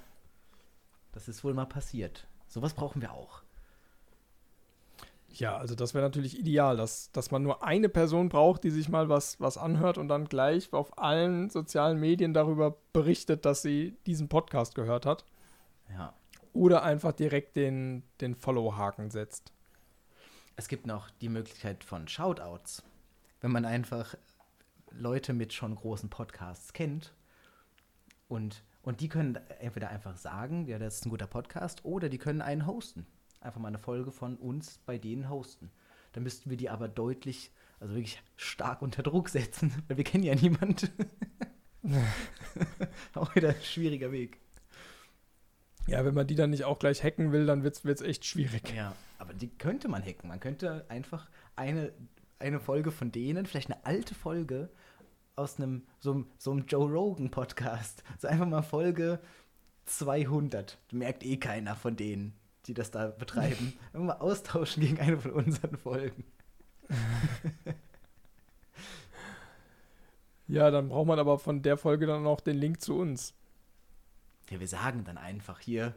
Das 1.13 1.29
ist 1.29 1.45
wohl 1.45 1.55
mal 1.55 1.67
passiert. 1.67 2.27
Sowas 2.49 2.75
brauchen 2.75 3.01
wir 3.01 3.13
auch. 3.13 3.43
Ja, 5.29 5.57
also 5.57 5.75
das 5.75 5.95
wäre 5.95 6.05
natürlich 6.05 6.39
ideal, 6.39 6.77
dass, 6.77 7.11
dass 7.13 7.31
man 7.31 7.43
nur 7.43 7.65
eine 7.65 7.89
Person 7.89 8.29
braucht, 8.29 8.65
die 8.65 8.71
sich 8.71 8.89
mal 8.89 9.09
was, 9.09 9.41
was 9.41 9.57
anhört 9.57 9.97
und 9.99 10.09
dann 10.09 10.27
gleich 10.27 10.73
auf 10.73 10.99
allen 10.99 11.49
sozialen 11.49 11.99
Medien 11.99 12.35
darüber 12.35 12.77
berichtet, 12.93 13.47
dass 13.47 13.63
sie 13.63 13.97
diesen 14.07 14.29
Podcast 14.29 14.75
gehört 14.75 15.07
hat. 15.07 15.25
Ja. 15.91 16.13
Oder 16.53 16.83
einfach 16.83 17.13
direkt 17.13 17.57
den, 17.57 18.03
den 18.21 18.35
Follow-Haken 18.35 19.11
setzt. 19.11 19.53
Es 20.57 20.69
gibt 20.69 20.87
noch 20.87 21.09
die 21.09 21.31
Möglichkeit 21.31 21.83
von 21.83 22.09
Shoutouts. 22.09 22.83
Wenn 23.43 23.51
man 23.51 23.67
einfach 23.67 24.15
Leute 24.91 25.35
mit 25.35 25.53
schon 25.53 25.75
großen 25.75 26.09
Podcasts 26.09 26.73
kennt 26.73 27.13
und, 28.29 28.65
und 28.81 29.03
die 29.03 29.09
können 29.09 29.37
entweder 29.61 29.91
einfach 29.91 30.17
sagen, 30.17 30.65
ja, 30.67 30.79
das 30.79 30.95
ist 30.95 31.07
ein 31.07 31.11
guter 31.11 31.27
Podcast, 31.27 31.85
oder 31.85 32.09
die 32.09 32.19
können 32.19 32.41
einen 32.41 32.67
hosten 32.67 33.07
einfach 33.43 33.61
mal 33.61 33.69
eine 33.69 33.79
Folge 33.79 34.11
von 34.11 34.37
uns 34.37 34.79
bei 34.87 34.99
denen 34.99 35.29
hosten. 35.29 35.71
Dann 36.13 36.23
müssten 36.23 36.51
wir 36.51 36.57
die 36.57 36.71
aber 36.71 36.89
deutlich, 36.89 37.51
also 37.81 37.95
wirklich 37.95 38.23
stark 38.37 38.83
unter 38.83 39.03
Druck 39.03 39.29
setzen, 39.29 39.73
weil 39.89 39.97
wir 39.97 40.05
kennen 40.05 40.25
ja 40.25 40.35
niemand. 40.35 40.91
auch 43.15 43.35
wieder 43.35 43.51
ein 43.51 43.63
schwieriger 43.63 44.13
Weg. 44.13 44.39
Ja, 45.89 46.05
wenn 46.05 46.15
man 46.15 46.29
die 46.29 46.37
dann 46.37 46.51
nicht 46.51 46.65
auch 46.65 46.79
gleich 46.79 47.03
hacken 47.03 47.33
will, 47.33 47.45
dann 47.45 47.65
wird 47.65 47.85
es 47.85 48.01
echt 48.03 48.25
schwierig. 48.25 48.73
Ja, 48.73 48.95
aber 49.19 49.35
die 49.35 49.49
könnte 49.49 49.89
man 49.89 50.01
hacken. 50.03 50.29
Man 50.29 50.39
könnte 50.39 50.87
einfach 50.89 51.29
eine, 51.57 51.93
eine 52.43 52.61
Folge 52.61 52.91
von 52.91 53.11
denen, 53.11 53.47
vielleicht 53.47 53.71
eine 53.71 53.85
alte 53.87 54.15
Folge 54.15 54.71
aus 55.37 55.59
einem 55.59 55.87
so, 56.01 56.25
so 56.39 56.53
einem 56.53 56.67
Joe 56.67 56.91
Rogan 56.91 57.31
Podcast, 57.31 58.05
so 58.19 58.29
einfach 58.29 58.47
mal 58.47 58.63
Folge 58.63 59.21
200. 59.87 60.79
Merkt 60.93 61.25
eh 61.25 61.39
keiner 61.39 61.75
von 61.75 61.97
denen 61.97 62.35
die 62.67 62.75
das 62.75 62.91
da 62.91 63.07
betreiben, 63.09 63.73
immer 63.93 64.21
austauschen 64.21 64.83
gegen 64.83 64.99
eine 65.01 65.19
von 65.19 65.33
unseren 65.33 65.77
Folgen. 65.77 66.25
ja, 70.47 70.71
dann 70.71 70.89
braucht 70.89 71.07
man 71.07 71.19
aber 71.19 71.39
von 71.39 71.63
der 71.63 71.77
Folge 71.77 72.07
dann 72.07 72.27
auch 72.27 72.41
den 72.41 72.57
Link 72.57 72.81
zu 72.81 72.97
uns. 72.99 73.35
Ja, 74.51 74.61
wir 74.61 74.69
sagen 74.69 75.05
dann 75.05 75.19
einfach 75.19 75.61
hier, 75.61 75.95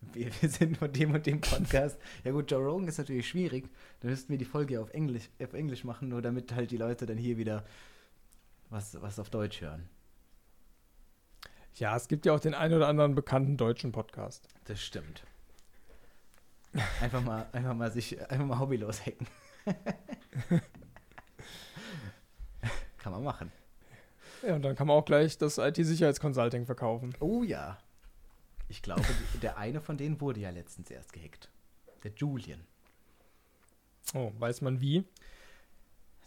wir, 0.00 0.30
wir 0.40 0.48
sind 0.48 0.76
von 0.76 0.92
dem 0.92 1.12
und 1.12 1.26
dem 1.26 1.40
Podcast. 1.40 1.98
ja 2.24 2.32
gut, 2.32 2.50
Joe 2.50 2.64
Rogan 2.64 2.88
ist 2.88 2.98
natürlich 2.98 3.28
schwierig. 3.28 3.68
Dann 4.00 4.10
müssten 4.10 4.30
wir 4.30 4.38
die 4.38 4.44
Folge 4.44 4.80
auf 4.80 4.90
Englisch, 4.90 5.28
auf 5.42 5.54
Englisch 5.54 5.84
machen, 5.84 6.08
nur 6.08 6.22
damit 6.22 6.54
halt 6.54 6.70
die 6.70 6.76
Leute 6.76 7.06
dann 7.06 7.18
hier 7.18 7.36
wieder 7.36 7.64
was, 8.70 9.00
was 9.00 9.18
auf 9.18 9.30
Deutsch 9.30 9.60
hören. 9.60 9.88
Ja, 11.74 11.94
es 11.94 12.08
gibt 12.08 12.24
ja 12.24 12.32
auch 12.32 12.40
den 12.40 12.54
einen 12.54 12.74
oder 12.74 12.88
anderen 12.88 13.14
bekannten 13.14 13.56
deutschen 13.56 13.92
Podcast. 13.92 14.48
Das 14.64 14.82
stimmt. 14.82 15.24
Einfach 17.00 17.22
mal, 17.22 17.46
einfach 17.52 17.74
mal 17.74 17.90
sich, 17.92 18.18
einfach 18.30 18.46
mal 18.46 18.58
hobbylos 18.58 19.04
hacken. 19.04 19.26
kann 22.98 23.12
man 23.12 23.24
machen. 23.24 23.52
Ja, 24.46 24.54
und 24.54 24.62
dann 24.62 24.74
kann 24.76 24.86
man 24.86 24.96
auch 24.96 25.04
gleich 25.04 25.38
das 25.38 25.58
IT-Sicherheitsconsulting 25.58 26.66
verkaufen. 26.66 27.14
Oh 27.20 27.42
ja. 27.42 27.78
Ich 28.68 28.82
glaube, 28.82 29.04
der 29.42 29.58
eine 29.58 29.80
von 29.80 29.96
denen 29.96 30.20
wurde 30.20 30.40
ja 30.40 30.50
letztens 30.50 30.90
erst 30.90 31.12
gehackt. 31.12 31.50
Der 32.02 32.12
Julian. 32.16 32.60
Oh, 34.14 34.32
weiß 34.38 34.60
man 34.60 34.80
wie? 34.80 35.04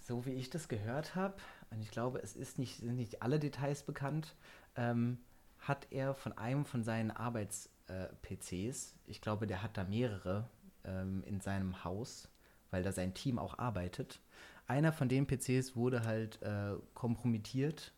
So 0.07 0.25
wie 0.25 0.33
ich 0.33 0.49
das 0.49 0.67
gehört 0.67 1.15
habe, 1.15 1.35
und 1.71 1.81
ich 1.81 1.91
glaube, 1.91 2.19
es 2.19 2.35
ist 2.35 2.57
nicht, 2.57 2.77
sind 2.79 2.95
nicht 2.95 3.21
alle 3.21 3.39
Details 3.39 3.83
bekannt, 3.83 4.35
ähm, 4.75 5.19
hat 5.59 5.87
er 5.91 6.15
von 6.15 6.37
einem 6.37 6.65
von 6.65 6.83
seinen 6.83 7.11
Arbeits- 7.11 7.69
äh, 7.89 8.07
PCs. 8.21 8.95
Ich 9.07 9.21
glaube, 9.21 9.47
der 9.47 9.63
hat 9.63 9.77
da 9.77 9.83
mehrere 9.83 10.47
ähm, 10.85 11.23
in 11.25 11.41
seinem 11.41 11.83
Haus, 11.83 12.29
weil 12.71 12.83
da 12.83 12.91
sein 12.91 13.13
Team 13.13 13.39
auch 13.39 13.57
arbeitet. 13.57 14.19
Einer 14.67 14.93
von 14.93 15.09
den 15.09 15.25
PCs 15.25 15.75
wurde 15.75 16.03
halt 16.03 16.41
äh, 16.41 16.75
kompromittiert 16.93 17.91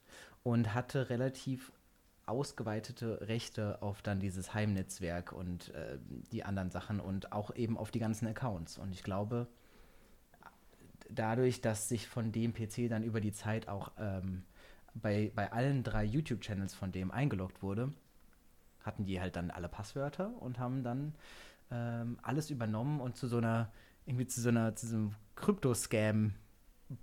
und 0.43 0.73
hatte 0.73 1.09
relativ 1.09 1.71
ausgeweitete 2.31 3.27
Rechte 3.27 3.81
auf 3.81 4.01
dann 4.01 4.19
dieses 4.19 4.53
Heimnetzwerk 4.53 5.33
und 5.33 5.73
äh, 5.73 5.99
die 6.31 6.43
anderen 6.43 6.71
Sachen 6.71 6.99
und 6.99 7.31
auch 7.31 7.55
eben 7.55 7.77
auf 7.77 7.91
die 7.91 7.99
ganzen 7.99 8.27
Accounts. 8.27 8.77
Und 8.77 8.91
ich 8.91 9.03
glaube, 9.03 9.47
dadurch, 11.09 11.61
dass 11.61 11.89
sich 11.89 12.07
von 12.07 12.31
dem 12.31 12.53
PC 12.53 12.89
dann 12.89 13.03
über 13.03 13.21
die 13.21 13.33
Zeit 13.33 13.67
auch 13.67 13.91
ähm, 13.99 14.43
bei, 14.93 15.31
bei 15.35 15.51
allen 15.51 15.83
drei 15.83 16.03
YouTube-Channels 16.03 16.73
von 16.73 16.91
dem 16.91 17.11
eingeloggt 17.11 17.61
wurde, 17.61 17.93
hatten 18.83 19.05
die 19.05 19.21
halt 19.21 19.35
dann 19.35 19.51
alle 19.51 19.69
Passwörter 19.69 20.31
und 20.41 20.59
haben 20.59 20.83
dann 20.83 21.13
ähm, 21.69 22.17
alles 22.21 22.49
übernommen 22.49 22.99
und 22.99 23.15
zu 23.15 23.27
so 23.27 23.37
einer, 23.37 23.71
irgendwie 24.05 24.27
zu 24.27 24.41
so 24.41 24.49
einer, 24.49 24.75
zu 24.75 24.87
so 24.87 24.95
einem 24.95 25.15
Krypto-Scam 25.35 26.33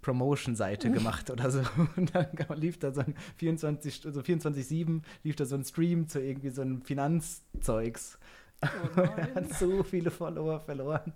Promotion-Seite 0.03 0.91
gemacht 0.91 1.31
oder 1.31 1.51
so. 1.51 1.61
Und 1.97 2.15
dann 2.15 2.29
lief 2.57 2.79
da 2.79 2.93
so 2.93 3.01
ein 3.01 3.15
24, 3.37 4.03
so 4.03 4.21
24-7 4.21 5.03
lief 5.23 5.37
da 5.37 5.45
so 5.45 5.57
ein 5.57 5.65
Stream 5.65 6.09
zu 6.09 6.21
irgendwie 6.21 6.51
so 6.51 6.63
einem 6.63 6.83
Finanzzeugs. 6.83 8.19
Oh 8.63 9.01
er 9.01 9.35
hat 9.35 9.55
so 9.55 9.83
viele 9.83 10.11
Follower 10.11 10.61
verloren. 10.61 11.13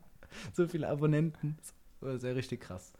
So 0.52 0.66
viele 0.66 0.88
Abonnenten. 0.88 1.56
Das 1.58 1.74
war 2.00 2.18
sehr 2.18 2.36
richtig 2.36 2.60
krass. 2.60 2.92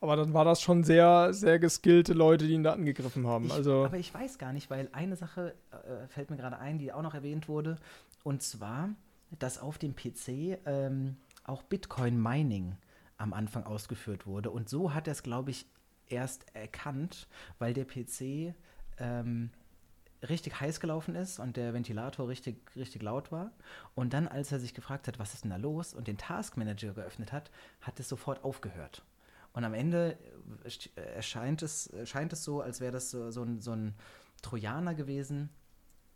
Aber 0.00 0.16
dann 0.16 0.34
war 0.34 0.44
das 0.44 0.60
schon 0.60 0.84
sehr, 0.84 1.32
sehr 1.32 1.58
geskillte 1.58 2.12
Leute, 2.12 2.46
die 2.46 2.52
ihn 2.52 2.62
da 2.62 2.74
angegriffen 2.74 3.26
haben. 3.26 3.46
Ich, 3.46 3.52
also 3.52 3.86
aber 3.86 3.96
ich 3.96 4.12
weiß 4.12 4.36
gar 4.36 4.52
nicht, 4.52 4.68
weil 4.68 4.88
eine 4.92 5.16
Sache 5.16 5.54
äh, 5.70 6.06
fällt 6.08 6.30
mir 6.30 6.36
gerade 6.36 6.58
ein, 6.58 6.78
die 6.78 6.92
auch 6.92 7.02
noch 7.02 7.14
erwähnt 7.14 7.48
wurde. 7.48 7.78
Und 8.22 8.42
zwar, 8.42 8.90
dass 9.38 9.58
auf 9.58 9.78
dem 9.78 9.96
PC 9.96 10.58
ähm, 10.66 11.16
auch 11.44 11.62
Bitcoin-Mining 11.62 12.76
am 13.16 13.32
Anfang 13.32 13.64
ausgeführt 13.64 14.26
wurde. 14.26 14.50
Und 14.50 14.68
so 14.68 14.94
hat 14.94 15.06
er 15.06 15.12
es, 15.12 15.22
glaube 15.22 15.50
ich, 15.50 15.66
erst 16.06 16.46
erkannt, 16.54 17.28
weil 17.58 17.72
der 17.74 17.84
PC 17.84 18.54
ähm, 18.98 19.50
richtig 20.28 20.60
heiß 20.60 20.80
gelaufen 20.80 21.14
ist 21.14 21.38
und 21.38 21.56
der 21.56 21.74
Ventilator 21.74 22.28
richtig, 22.28 22.56
richtig 22.76 23.02
laut 23.02 23.30
war. 23.32 23.52
Und 23.94 24.12
dann, 24.12 24.28
als 24.28 24.52
er 24.52 24.58
sich 24.58 24.74
gefragt 24.74 25.08
hat, 25.08 25.18
was 25.18 25.34
ist 25.34 25.44
denn 25.44 25.50
da 25.50 25.56
los, 25.56 25.94
und 25.94 26.08
den 26.08 26.18
Task 26.18 26.56
Manager 26.56 26.92
geöffnet 26.92 27.32
hat, 27.32 27.50
hat 27.80 28.00
es 28.00 28.08
sofort 28.08 28.44
aufgehört. 28.44 29.04
Und 29.52 29.64
am 29.64 29.74
Ende 29.74 30.18
äh, 30.64 31.00
erscheint 31.00 31.62
es, 31.62 31.92
scheint 32.04 32.32
es 32.32 32.44
so, 32.44 32.60
als 32.60 32.80
wäre 32.80 32.92
das 32.92 33.10
so, 33.10 33.30
so, 33.30 33.42
ein, 33.42 33.60
so 33.60 33.72
ein 33.72 33.94
Trojaner 34.42 34.94
gewesen, 34.94 35.50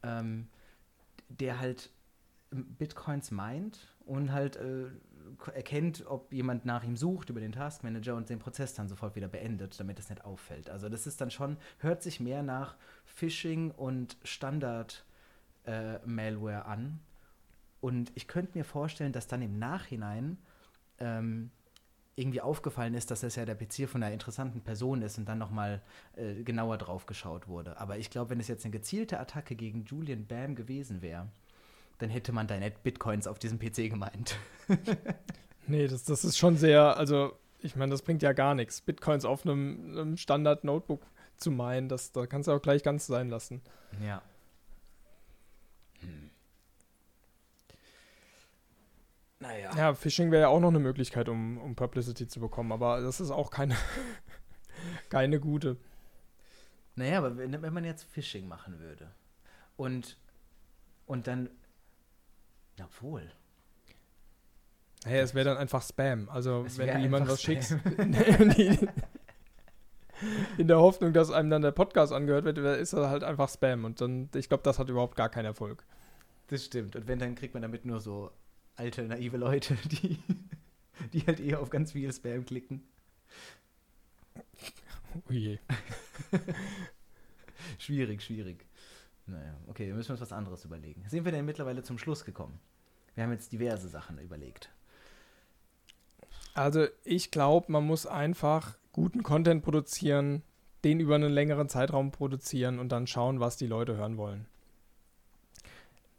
ähm, 0.02 0.48
der 1.28 1.60
halt 1.60 1.90
Bitcoins 2.50 3.30
meint 3.30 3.78
und 4.06 4.32
halt 4.32 4.56
äh, 4.56 4.86
erkennt, 5.54 6.04
ob 6.06 6.32
jemand 6.32 6.64
nach 6.64 6.84
ihm 6.84 6.96
sucht 6.96 7.30
über 7.30 7.40
den 7.40 7.50
Taskmanager 7.52 8.14
und 8.14 8.28
den 8.28 8.38
Prozess 8.38 8.74
dann 8.74 8.88
sofort 8.88 9.16
wieder 9.16 9.28
beendet, 9.28 9.80
damit 9.80 9.98
es 9.98 10.10
nicht 10.10 10.24
auffällt. 10.24 10.70
Also 10.70 10.88
das 10.88 11.06
ist 11.06 11.20
dann 11.20 11.30
schon, 11.30 11.56
hört 11.78 12.02
sich 12.02 12.20
mehr 12.20 12.42
nach 12.42 12.76
Phishing 13.04 13.70
und 13.70 14.16
Standard-Malware 14.24 16.60
äh, 16.60 16.68
an. 16.68 17.00
Und 17.80 18.10
ich 18.14 18.28
könnte 18.28 18.58
mir 18.58 18.64
vorstellen, 18.64 19.12
dass 19.12 19.28
dann 19.28 19.42
im 19.42 19.58
Nachhinein 19.58 20.38
ähm, 20.98 21.50
irgendwie 22.18 22.40
aufgefallen 22.40 22.94
ist, 22.94 23.10
dass 23.10 23.20
das 23.20 23.36
ja 23.36 23.44
der 23.44 23.54
PC 23.54 23.88
von 23.88 24.02
einer 24.02 24.12
interessanten 24.12 24.60
Person 24.60 25.02
ist 25.02 25.18
und 25.18 25.28
dann 25.28 25.38
nochmal 25.38 25.80
äh, 26.16 26.42
genauer 26.42 26.76
drauf 26.76 27.06
geschaut 27.06 27.46
wurde. 27.46 27.78
Aber 27.78 27.98
ich 27.98 28.10
glaube, 28.10 28.30
wenn 28.30 28.40
es 28.40 28.48
jetzt 28.48 28.64
eine 28.64 28.72
gezielte 28.72 29.20
Attacke 29.20 29.54
gegen 29.54 29.84
Julian 29.84 30.26
Bam 30.26 30.56
gewesen 30.56 31.00
wäre, 31.00 31.28
dann 31.98 32.10
hätte 32.10 32.32
man 32.32 32.46
da 32.46 32.56
nicht 32.58 32.82
Bitcoins 32.82 33.26
auf 33.26 33.38
diesem 33.38 33.58
PC 33.58 33.90
gemeint. 33.90 34.36
nee, 35.66 35.86
das, 35.86 36.04
das 36.04 36.24
ist 36.24 36.38
schon 36.38 36.56
sehr, 36.56 36.96
also 36.96 37.36
ich 37.60 37.76
meine, 37.76 37.90
das 37.90 38.02
bringt 38.02 38.22
ja 38.22 38.32
gar 38.32 38.54
nichts. 38.54 38.80
Bitcoins 38.80 39.24
auf 39.24 39.44
einem, 39.44 39.90
einem 39.90 40.16
Standard-Notebook 40.16 41.02
zu 41.36 41.50
meinen, 41.50 41.88
das, 41.88 42.12
da 42.12 42.26
kannst 42.26 42.48
du 42.48 42.52
auch 42.52 42.62
gleich 42.62 42.82
ganz 42.82 43.06
sein 43.06 43.28
lassen. 43.28 43.62
Ja. 44.04 44.22
Hm. 46.00 46.30
Naja. 49.40 49.70
Ja, 49.76 49.94
Phishing 49.94 50.30
wäre 50.30 50.42
ja 50.42 50.48
auch 50.48 50.60
noch 50.60 50.68
eine 50.68 50.80
Möglichkeit, 50.80 51.28
um, 51.28 51.58
um 51.58 51.76
Publicity 51.76 52.26
zu 52.26 52.40
bekommen, 52.40 52.72
aber 52.72 53.00
das 53.00 53.20
ist 53.20 53.30
auch 53.30 53.50
keine, 53.50 53.76
keine 55.10 55.38
gute. 55.38 55.76
Naja, 56.96 57.18
aber 57.18 57.36
wenn, 57.36 57.60
wenn 57.62 57.72
man 57.72 57.84
jetzt 57.84 58.04
Phishing 58.04 58.48
machen 58.48 58.80
würde 58.80 59.12
und, 59.76 60.16
und 61.06 61.28
dann, 61.28 61.50
ja 62.78 62.88
wohl. 63.00 63.30
Naja, 65.04 65.22
es 65.22 65.34
wäre 65.34 65.44
dann 65.44 65.56
einfach 65.56 65.82
Spam. 65.82 66.28
Also 66.28 66.66
wenn 66.76 66.88
du 66.88 66.98
jemandem 66.98 67.30
was 67.30 67.42
Spam. 67.42 67.62
schickst, 67.62 67.76
in 70.58 70.68
der 70.68 70.78
Hoffnung, 70.78 71.12
dass 71.12 71.30
einem 71.30 71.50
dann 71.50 71.62
der 71.62 71.70
Podcast 71.70 72.12
angehört 72.12 72.44
wird, 72.44 72.58
ist 72.58 72.92
das 72.92 73.08
halt 73.08 73.22
einfach 73.22 73.48
Spam. 73.48 73.84
Und 73.84 74.00
dann, 74.00 74.28
ich 74.34 74.48
glaube, 74.48 74.62
das 74.64 74.78
hat 74.78 74.88
überhaupt 74.88 75.16
gar 75.16 75.28
keinen 75.28 75.46
Erfolg. 75.46 75.84
Das 76.48 76.64
stimmt. 76.64 76.96
Und 76.96 77.06
wenn, 77.06 77.18
dann 77.18 77.34
kriegt 77.34 77.54
man 77.54 77.62
damit 77.62 77.84
nur 77.84 78.00
so 78.00 78.30
alte, 78.76 79.02
naive 79.02 79.36
Leute, 79.36 79.76
die, 79.84 80.18
die 81.12 81.20
halt 81.26 81.40
eher 81.40 81.60
auf 81.60 81.70
ganz 81.70 81.92
viel 81.92 82.12
Spam 82.12 82.44
klicken. 82.44 82.82
Oh 85.14 85.32
je. 85.32 85.58
Schwierig, 87.78 88.22
schwierig. 88.22 88.67
Naja, 89.28 89.54
okay, 89.66 89.86
wir 89.86 89.94
müssen 89.94 90.12
uns 90.12 90.20
was 90.20 90.32
anderes 90.32 90.64
überlegen. 90.64 91.04
Sind 91.08 91.24
wir 91.24 91.32
denn 91.32 91.44
mittlerweile 91.44 91.82
zum 91.82 91.98
Schluss 91.98 92.24
gekommen? 92.24 92.58
Wir 93.14 93.24
haben 93.24 93.32
jetzt 93.32 93.52
diverse 93.52 93.88
Sachen 93.88 94.18
überlegt. 94.18 94.70
Also 96.54 96.86
ich 97.04 97.30
glaube, 97.30 97.70
man 97.70 97.84
muss 97.84 98.06
einfach 98.06 98.76
guten 98.92 99.22
Content 99.22 99.62
produzieren, 99.62 100.42
den 100.82 100.98
über 101.00 101.16
einen 101.16 101.32
längeren 101.32 101.68
Zeitraum 101.68 102.10
produzieren 102.10 102.78
und 102.78 102.90
dann 102.90 103.06
schauen, 103.06 103.38
was 103.38 103.56
die 103.56 103.66
Leute 103.66 103.96
hören 103.96 104.16
wollen. 104.16 104.46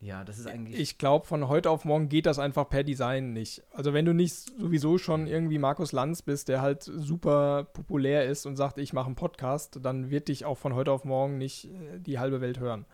Ja, 0.02 0.24
das 0.24 0.40
ist 0.40 0.48
eigentlich. 0.48 0.80
Ich 0.80 0.98
glaube, 0.98 1.26
von 1.26 1.50
heute 1.50 1.70
auf 1.70 1.84
morgen 1.84 2.08
geht 2.08 2.26
das 2.26 2.40
einfach 2.40 2.70
per 2.70 2.84
Design 2.84 3.34
nicht. 3.34 3.64
Also 3.74 3.94
wenn 3.94 4.06
du 4.06 4.14
nicht 4.14 4.34
sowieso 4.34 4.98
schon 4.98 5.28
irgendwie 5.28 5.58
Markus 5.58 5.92
Lanz 5.92 6.22
bist, 6.22 6.48
der 6.48 6.62
halt 6.62 6.84
super 6.84 7.66
populär 7.74 8.26
ist 8.26 8.46
und 8.46 8.56
sagt, 8.56 8.78
ich 8.78 8.94
mache 8.94 9.08
einen 9.08 9.16
Podcast, 9.16 9.80
dann 9.82 10.10
wird 10.10 10.30
dich 10.30 10.46
auch 10.46 10.58
von 10.58 10.74
heute 10.74 10.94
auf 10.94 11.04
morgen 11.04 11.38
nicht 11.38 11.66
äh, 11.66 12.00
die 12.00 12.18
halbe 12.18 12.40
Welt 12.40 12.60
hören. 12.60 12.86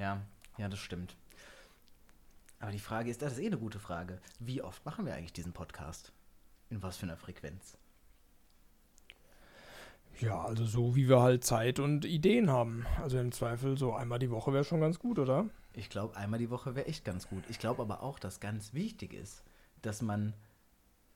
Ja, 0.00 0.22
ja, 0.56 0.68
das 0.70 0.78
stimmt. 0.78 1.14
Aber 2.58 2.72
die 2.72 2.78
Frage 2.78 3.10
ist, 3.10 3.20
das 3.20 3.34
ist 3.34 3.38
eh 3.38 3.46
eine 3.46 3.58
gute 3.58 3.78
Frage. 3.78 4.18
Wie 4.38 4.62
oft 4.62 4.84
machen 4.86 5.04
wir 5.04 5.14
eigentlich 5.14 5.34
diesen 5.34 5.52
Podcast? 5.52 6.12
In 6.70 6.82
was 6.82 6.96
für 6.96 7.04
einer 7.04 7.18
Frequenz? 7.18 7.76
Ja, 10.18 10.42
also 10.42 10.64
so 10.64 10.96
wie 10.96 11.08
wir 11.08 11.20
halt 11.20 11.44
Zeit 11.44 11.80
und 11.80 12.06
Ideen 12.06 12.50
haben. 12.50 12.86
Also 13.02 13.18
im 13.18 13.30
Zweifel 13.30 13.76
so 13.76 13.94
einmal 13.94 14.18
die 14.18 14.30
Woche 14.30 14.54
wäre 14.54 14.64
schon 14.64 14.80
ganz 14.80 14.98
gut, 14.98 15.18
oder? 15.18 15.46
Ich 15.74 15.90
glaube, 15.90 16.16
einmal 16.16 16.38
die 16.38 16.50
Woche 16.50 16.74
wäre 16.74 16.86
echt 16.86 17.04
ganz 17.04 17.28
gut. 17.28 17.44
Ich 17.50 17.58
glaube 17.58 17.82
aber 17.82 18.02
auch, 18.02 18.18
dass 18.18 18.40
ganz 18.40 18.72
wichtig 18.72 19.12
ist, 19.12 19.42
dass 19.82 20.00
man 20.00 20.32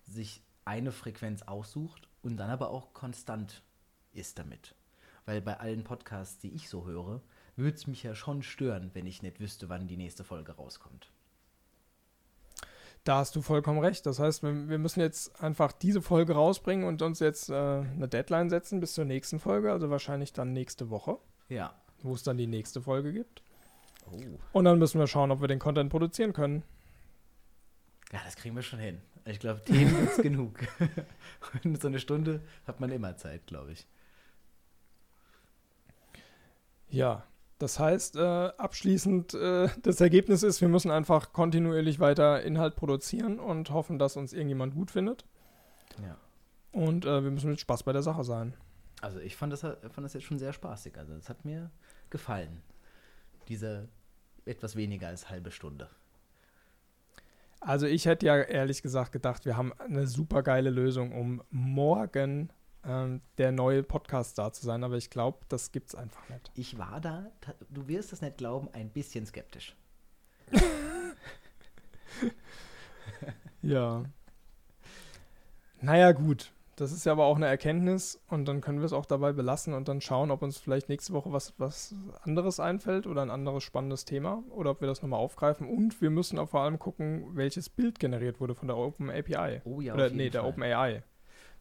sich 0.05 0.43
eine 0.67 0.93
Frequenz 0.93 1.43
aussucht 1.43 2.09
und 2.23 2.37
dann 2.37 2.51
aber 2.51 2.69
auch 2.69 2.93
konstant 2.93 3.63
ist 4.13 4.39
damit. 4.39 4.75
Weil 5.25 5.41
bei 5.41 5.59
allen 5.59 5.85
Podcasts, 5.85 6.39
die 6.39 6.55
ich 6.55 6.69
so 6.69 6.85
höre, 6.85 7.23
würde 7.57 7.77
es 7.77 7.87
mich 7.87 8.03
ja 8.03 8.15
schon 8.15 8.43
stören, 8.43 8.91
wenn 8.95 9.07
ich 9.07 9.23
nicht 9.23 9.41
wüsste, 9.41 9.69
wann 9.69 9.87
die 9.87 9.97
nächste 9.97 10.25
Folge 10.25 10.53
rauskommt. 10.53 11.11
Da 13.05 13.19
hast 13.19 13.37
du 13.37 13.43
vollkommen 13.43 13.81
recht. 13.81 14.07
Das 14.07 14.19
heißt, 14.19 14.43
wir, 14.43 14.69
wir 14.69 14.79
müssen 14.79 15.01
jetzt 15.01 15.43
einfach 15.43 15.73
diese 15.73 16.01
Folge 16.01 16.33
rausbringen 16.35 16.87
und 16.87 17.03
uns 17.03 17.21
jetzt 17.21 17.51
äh, 17.51 17.55
eine 17.55 18.09
Deadline 18.09 18.49
setzen 18.49 18.81
bis 18.81 18.95
zur 18.95 19.05
nächsten 19.05 19.39
Folge, 19.39 19.71
also 19.71 19.91
wahrscheinlich 19.91 20.33
dann 20.33 20.53
nächste 20.55 20.89
Woche, 20.89 21.19
Ja. 21.49 21.75
wo 22.03 22.15
es 22.15 22.23
dann 22.23 22.39
die 22.39 22.47
nächste 22.47 22.81
Folge 22.81 23.13
gibt. 23.13 23.43
Oh. 24.11 24.19
Und 24.53 24.65
dann 24.65 24.79
müssen 24.79 24.99
wir 24.99 25.07
schauen, 25.07 25.31
ob 25.31 25.41
wir 25.43 25.49
den 25.49 25.59
Content 25.59 25.91
produzieren 25.91 26.33
können. 26.33 26.63
Ja, 28.13 28.21
das 28.25 28.37
kriegen 28.37 28.55
wir 28.57 28.63
schon 28.63 28.79
hin. 28.79 29.01
Ich 29.27 29.39
glaube, 29.39 29.63
Themen 29.63 30.05
ist 30.09 30.23
genug. 30.23 30.61
Und 31.63 31.79
so 31.83 31.89
eine 31.89 31.99
Stunde 32.01 32.41
hat 32.67 32.81
man 32.81 32.91
immer 32.91 33.17
Zeit, 33.17 33.47
glaube 33.47 33.73
ich. 33.73 33.87
Ja, 36.89 37.25
das 37.59 37.79
heißt, 37.79 38.17
äh, 38.17 38.21
abschließend, 38.21 39.35
äh, 39.35 39.69
das 39.83 40.01
Ergebnis 40.01 40.43
ist, 40.43 40.61
wir 40.61 40.69
müssen 40.69 40.91
einfach 40.91 41.33
kontinuierlich 41.33 42.01
weiter 42.01 42.43
Inhalt 42.43 42.77
produzieren 42.77 43.39
und 43.39 43.71
hoffen, 43.71 43.99
dass 43.99 44.17
uns 44.17 44.33
irgendjemand 44.33 44.75
gut 44.75 44.91
findet. 44.91 45.25
Ja. 46.03 46.17
Und 46.73 47.05
äh, 47.05 47.23
wir 47.23 47.31
müssen 47.31 47.51
mit 47.51 47.61
Spaß 47.61 47.85
bei 47.85 47.93
der 47.93 48.03
Sache 48.03 48.25
sein. 48.25 48.55
Also 49.01 49.19
ich 49.21 49.37
fand 49.37 49.53
das, 49.53 49.61
fand 49.61 49.99
das 49.99 50.15
jetzt 50.15 50.25
schon 50.25 50.39
sehr 50.39 50.53
spaßig. 50.53 50.99
Also 50.99 51.15
es 51.15 51.29
hat 51.29 51.45
mir 51.45 51.71
gefallen. 52.11 52.63
Diese 53.49 53.89
etwas 54.45 54.75
weniger 54.77 55.09
als 55.09 55.31
halbe 55.31 55.51
Stunde. 55.51 55.89
Also 57.61 57.87
ich 57.87 58.07
hätte 58.07 58.27
ja 58.27 58.37
ehrlich 58.37 58.83
gesagt 58.83 59.13
gedacht, 59.13 59.45
wir 59.45 59.57
haben 59.57 59.73
eine 59.79 60.07
super 60.07 60.43
geile 60.43 60.71
Lösung, 60.71 61.13
um 61.13 61.43
morgen 61.51 62.51
ähm, 62.87 63.21
der 63.39 63.53
neue 63.53 63.83
Podcast 63.83 64.39
da 64.39 64.53
zu 64.53 64.65
sein, 64.65 64.85
aber 64.85 64.97
ich 64.97 65.11
glaube, 65.11 65.39
das 65.49 65.73
gibt's 65.73 65.95
einfach 65.95 66.29
nicht. 66.29 66.51
Ich 66.55 66.79
war 66.79 67.01
da, 67.01 67.27
du 67.71 67.89
wirst 67.89 68.13
es 68.13 68.21
nicht 68.21 68.39
glauben, 68.39 68.69
ein 68.73 68.91
bisschen 68.91 69.27
skeptisch. 69.27 69.77
Ja. 73.65 74.05
Naja, 75.81 76.13
gut. 76.13 76.53
Das 76.77 76.93
ist 76.93 77.07
ja 77.07 77.13
aber 77.13 77.25
auch 77.25 77.37
eine 77.37 77.47
Erkenntnis 77.47 78.21
und 78.29 78.47
dann 78.47 78.61
können 78.61 78.81
wir 78.81 78.85
es 78.85 78.93
auch 78.93 79.07
dabei 79.07 79.33
belassen 79.33 79.75
und 79.75 79.87
dann 79.89 80.01
schauen, 80.01 80.33
ob 80.33 80.43
uns 80.43 80.59
vielleicht 80.59 80.89
nächste 80.89 81.13
Woche 81.13 81.33
was, 81.33 81.55
was 81.57 81.95
anderes 82.23 82.59
einfällt 82.59 83.07
oder 83.07 83.23
ein 83.23 83.31
anderes 83.31 83.63
spannendes 83.63 84.05
Thema 84.05 84.43
oder 84.51 84.73
ob 84.73 84.81
wir 84.81 84.89
das 84.89 85.01
nochmal 85.01 85.21
aufgreifen. 85.21 85.69
Und 85.69 86.01
wir 86.03 86.11
müssen 86.11 86.39
auch 86.39 86.49
vor 86.49 86.61
allem 86.61 86.79
gucken, 86.79 87.29
welches 87.35 87.69
Bild 87.69 88.01
generiert 88.01 88.41
wurde 88.41 88.55
von 88.55 88.69
der 88.69 88.77
Open 88.77 89.09
API. 89.09 89.63
Oh 89.65 89.81
ja, 89.81 89.95
oder 89.95 90.11
nee, 90.11 90.31
der 90.31 90.43
Fall. 90.43 90.51
Open 90.51 90.63
AI. 90.65 91.03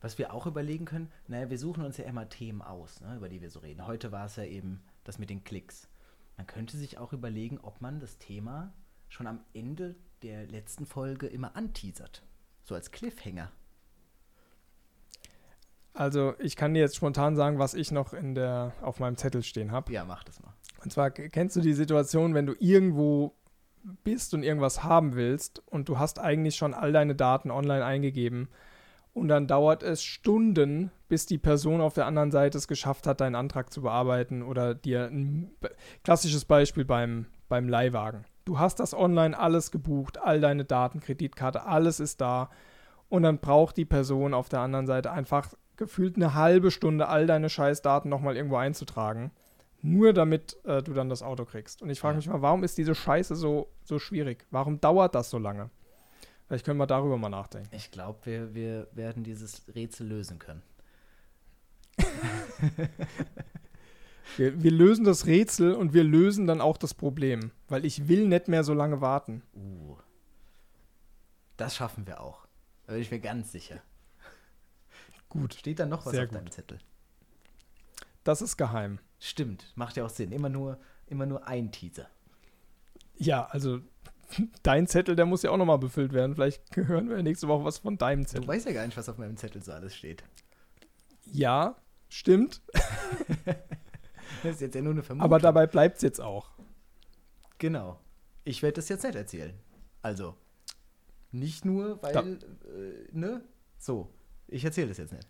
Was 0.03 0.17
wir 0.17 0.33
auch 0.33 0.47
überlegen 0.47 0.83
können, 0.83 1.09
naja, 1.29 1.49
wir 1.49 1.57
suchen 1.57 1.85
uns 1.85 1.95
ja 1.95 2.03
immer 2.03 2.27
Themen 2.27 2.61
aus, 2.61 2.99
ne, 2.99 3.15
über 3.15 3.29
die 3.29 3.41
wir 3.41 3.49
so 3.49 3.59
reden. 3.59 3.87
Heute 3.87 4.11
war 4.11 4.25
es 4.25 4.35
ja 4.35 4.43
eben 4.43 4.81
das 5.05 5.17
mit 5.17 5.29
den 5.29 5.45
Klicks. 5.45 5.87
Man 6.35 6.45
könnte 6.45 6.75
sich 6.75 6.97
auch 6.97 7.13
überlegen, 7.13 7.57
ob 7.61 7.79
man 7.79 8.01
das 8.01 8.17
Thema 8.17 8.73
schon 9.07 9.27
am 9.27 9.39
Ende 9.53 9.95
der 10.21 10.45
letzten 10.45 10.85
Folge 10.85 11.27
immer 11.27 11.55
anteasert. 11.55 12.21
So 12.63 12.75
als 12.75 12.91
Cliffhanger. 12.91 13.49
Also 15.93 16.33
ich 16.37 16.57
kann 16.57 16.73
dir 16.73 16.81
jetzt 16.81 16.97
spontan 16.97 17.37
sagen, 17.37 17.57
was 17.57 17.73
ich 17.73 17.89
noch 17.91 18.11
in 18.11 18.35
der, 18.35 18.73
auf 18.81 18.99
meinem 18.99 19.15
Zettel 19.15 19.41
stehen 19.41 19.71
habe. 19.71 19.93
Ja, 19.93 20.03
mach 20.03 20.25
das 20.25 20.41
mal. 20.41 20.53
Und 20.83 20.91
zwar 20.91 21.11
kennst 21.11 21.55
du 21.55 21.61
die 21.61 21.73
Situation, 21.73 22.33
wenn 22.33 22.45
du 22.45 22.55
irgendwo 22.59 23.37
bist 24.03 24.33
und 24.33 24.43
irgendwas 24.43 24.83
haben 24.83 25.15
willst 25.15 25.63
und 25.65 25.87
du 25.87 25.97
hast 25.97 26.19
eigentlich 26.19 26.57
schon 26.57 26.73
all 26.73 26.91
deine 26.91 27.15
Daten 27.15 27.51
online 27.51 27.85
eingegeben 27.85 28.49
und 29.13 29.27
dann 29.27 29.47
dauert 29.47 29.83
es 29.83 30.03
Stunden, 30.03 30.91
bis 31.07 31.25
die 31.25 31.37
Person 31.37 31.81
auf 31.81 31.93
der 31.93 32.05
anderen 32.05 32.31
Seite 32.31 32.57
es 32.57 32.67
geschafft 32.67 33.07
hat, 33.07 33.21
deinen 33.21 33.35
Antrag 33.35 33.71
zu 33.71 33.81
bearbeiten 33.81 34.41
oder 34.41 34.73
dir 34.73 35.05
ein 35.05 35.51
klassisches 36.03 36.45
Beispiel 36.45 36.85
beim, 36.85 37.27
beim 37.49 37.69
Leihwagen. 37.69 38.25
Du 38.45 38.59
hast 38.59 38.79
das 38.79 38.93
online 38.93 39.37
alles 39.37 39.71
gebucht, 39.71 40.19
all 40.21 40.41
deine 40.41 40.65
Daten, 40.65 40.99
Kreditkarte, 40.99 41.65
alles 41.65 41.99
ist 41.99 42.21
da 42.21 42.49
und 43.09 43.23
dann 43.23 43.39
braucht 43.39 43.77
die 43.77 43.85
Person 43.85 44.33
auf 44.33 44.49
der 44.49 44.59
anderen 44.59 44.87
Seite 44.87 45.11
einfach 45.11 45.53
gefühlt 45.77 46.15
eine 46.15 46.33
halbe 46.33 46.71
Stunde, 46.71 47.07
all 47.07 47.25
deine 47.25 47.49
Scheißdaten 47.49 48.09
nochmal 48.09 48.35
irgendwo 48.35 48.57
einzutragen 48.57 49.31
nur 49.83 50.13
damit 50.13 50.57
äh, 50.63 50.81
du 50.81 50.93
dann 50.93 51.09
das 51.09 51.21
Auto 51.21 51.45
kriegst. 51.45 51.81
Und 51.81 51.89
ich 51.89 51.99
frage 51.99 52.15
mich 52.15 52.27
mal, 52.27 52.41
warum 52.41 52.63
ist 52.63 52.77
diese 52.77 52.95
Scheiße 52.95 53.35
so, 53.35 53.67
so 53.83 53.99
schwierig? 53.99 54.47
Warum 54.49 54.79
dauert 54.79 55.13
das 55.13 55.29
so 55.29 55.37
lange? 55.37 55.69
Vielleicht 56.53 56.67
können 56.67 56.77
wir 56.77 56.85
darüber 56.85 57.17
mal 57.17 57.29
nachdenken. 57.29 57.75
Ich 57.75 57.89
glaube, 57.89 58.19
wir, 58.27 58.53
wir 58.53 58.87
werden 58.91 59.23
dieses 59.23 59.63
Rätsel 59.73 60.05
lösen 60.05 60.37
können. 60.37 60.61
Wir, 64.37 64.63
wir 64.63 64.71
lösen 64.71 65.03
das 65.03 65.25
Rätsel 65.27 65.73
und 65.73 65.93
wir 65.93 66.03
lösen 66.03 66.47
dann 66.47 66.59
auch 66.61 66.77
das 66.77 66.93
Problem, 66.95 67.51
weil 67.67 67.85
ich 67.85 68.07
will 68.07 68.27
nicht 68.27 68.47
mehr 68.47 68.63
so 68.63 68.73
lange 68.73 68.99
warten. 69.01 69.43
Uh. 69.53 69.97
Das 71.57 71.75
schaffen 71.75 72.07
wir 72.07 72.19
auch. 72.21 72.47
Da 72.87 72.93
bin 72.93 73.01
ich 73.01 73.11
mir 73.11 73.19
ganz 73.19 73.51
sicher. 73.51 73.81
Gut, 75.29 75.53
Steht 75.55 75.79
da 75.79 75.85
noch 75.85 76.05
was 76.05 76.13
Sehr 76.13 76.23
auf 76.23 76.29
gut. 76.29 76.37
deinem 76.37 76.51
Zettel? 76.51 76.79
das 78.23 78.41
ist 78.41 78.57
geheim. 78.57 78.99
Stimmt, 79.19 79.71
macht 79.75 79.97
ja 79.97 80.05
auch 80.05 80.09
Sinn. 80.09 80.31
Immer 80.31 80.49
nur, 80.49 80.79
immer 81.05 81.25
nur 81.27 81.45
ein 81.47 81.71
Teaser. 81.71 82.07
Ja, 83.15 83.45
also 83.45 83.81
dein 84.63 84.87
Zettel, 84.87 85.15
der 85.15 85.25
muss 85.25 85.43
ja 85.43 85.51
auch 85.51 85.57
nochmal 85.57 85.79
befüllt 85.79 86.13
werden. 86.13 86.35
Vielleicht 86.35 86.63
hören 86.75 87.09
wir 87.09 87.21
nächste 87.23 87.47
Woche 87.47 87.63
was 87.63 87.79
von 87.79 87.97
deinem 87.97 88.23
Du 88.23 88.29
Zettel. 88.29 88.47
weißt 88.47 88.65
ja 88.65 88.73
gar 88.73 88.85
nicht, 88.85 88.97
was 88.97 89.09
auf 89.09 89.17
meinem 89.17 89.37
Zettel 89.37 89.61
so 89.63 89.71
alles 89.71 89.95
steht. 89.95 90.23
Ja, 91.25 91.75
stimmt. 92.09 92.61
Das 94.41 94.55
ist 94.55 94.61
jetzt 94.61 94.75
ja 94.75 94.81
nur 94.81 94.91
eine 94.91 95.03
Vermutung. 95.03 95.23
Aber 95.25 95.39
dabei 95.39 95.67
bleibt 95.67 95.97
es 95.97 96.01
jetzt 96.01 96.19
auch. 96.19 96.51
Genau. 97.59 97.99
Ich 98.43 98.61
werde 98.61 98.75
das 98.75 98.89
jetzt 98.89 99.03
nicht 99.03 99.15
erzählen. 99.15 99.53
Also, 100.01 100.35
nicht 101.31 101.63
nur, 101.63 102.01
weil, 102.03 102.15
äh, 102.35 102.37
ne? 103.11 103.41
So, 103.77 104.09
ich 104.47 104.65
erzähle 104.65 104.89
das 104.89 104.97
jetzt 104.97 105.13
nicht. 105.13 105.27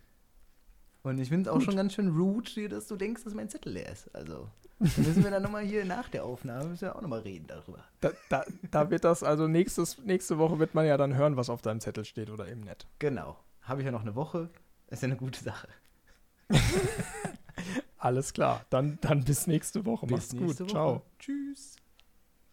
Und 1.02 1.18
ich 1.18 1.28
finde 1.28 1.48
es 1.48 1.54
auch 1.54 1.60
schon 1.60 1.76
ganz 1.76 1.92
schön 1.94 2.08
rude, 2.08 2.68
dass 2.68 2.88
du 2.88 2.96
denkst, 2.96 3.22
dass 3.22 3.34
mein 3.34 3.48
Zettel 3.48 3.72
leer 3.74 3.92
ist. 3.92 4.12
Also, 4.14 4.50
dann 4.78 5.04
müssen 5.04 5.24
wir 5.24 5.30
dann 5.30 5.42
nochmal 5.42 5.64
hier 5.64 5.84
nach 5.84 6.08
der 6.08 6.24
Aufnahme, 6.24 6.70
müssen 6.70 6.82
wir 6.82 6.96
auch 6.96 7.00
nochmal 7.00 7.20
reden 7.20 7.46
darüber. 7.46 7.84
Da, 8.00 8.10
da, 8.28 8.44
da 8.70 8.90
wird 8.90 9.04
das, 9.04 9.22
also 9.22 9.46
nächstes, 9.46 9.98
nächste 9.98 10.38
Woche 10.38 10.58
wird 10.58 10.74
man 10.74 10.86
ja 10.86 10.96
dann 10.96 11.14
hören, 11.14 11.36
was 11.36 11.48
auf 11.48 11.62
deinem 11.62 11.80
Zettel 11.80 12.04
steht 12.04 12.30
oder 12.30 12.48
eben 12.48 12.62
nicht. 12.62 12.86
Genau. 12.98 13.38
Habe 13.62 13.80
ich 13.80 13.86
ja 13.86 13.92
noch 13.92 14.02
eine 14.02 14.14
Woche. 14.14 14.50
Ist 14.88 15.02
ja 15.02 15.06
eine 15.06 15.16
gute 15.16 15.42
Sache. 15.42 15.68
Alles 17.98 18.32
klar. 18.32 18.66
Dann, 18.68 18.98
dann 19.00 19.24
bis 19.24 19.46
nächste 19.46 19.86
Woche. 19.86 20.06
Mach's 20.10 20.36
gut. 20.36 20.68
Ciao. 20.68 21.02
Tschüss. 21.18 21.76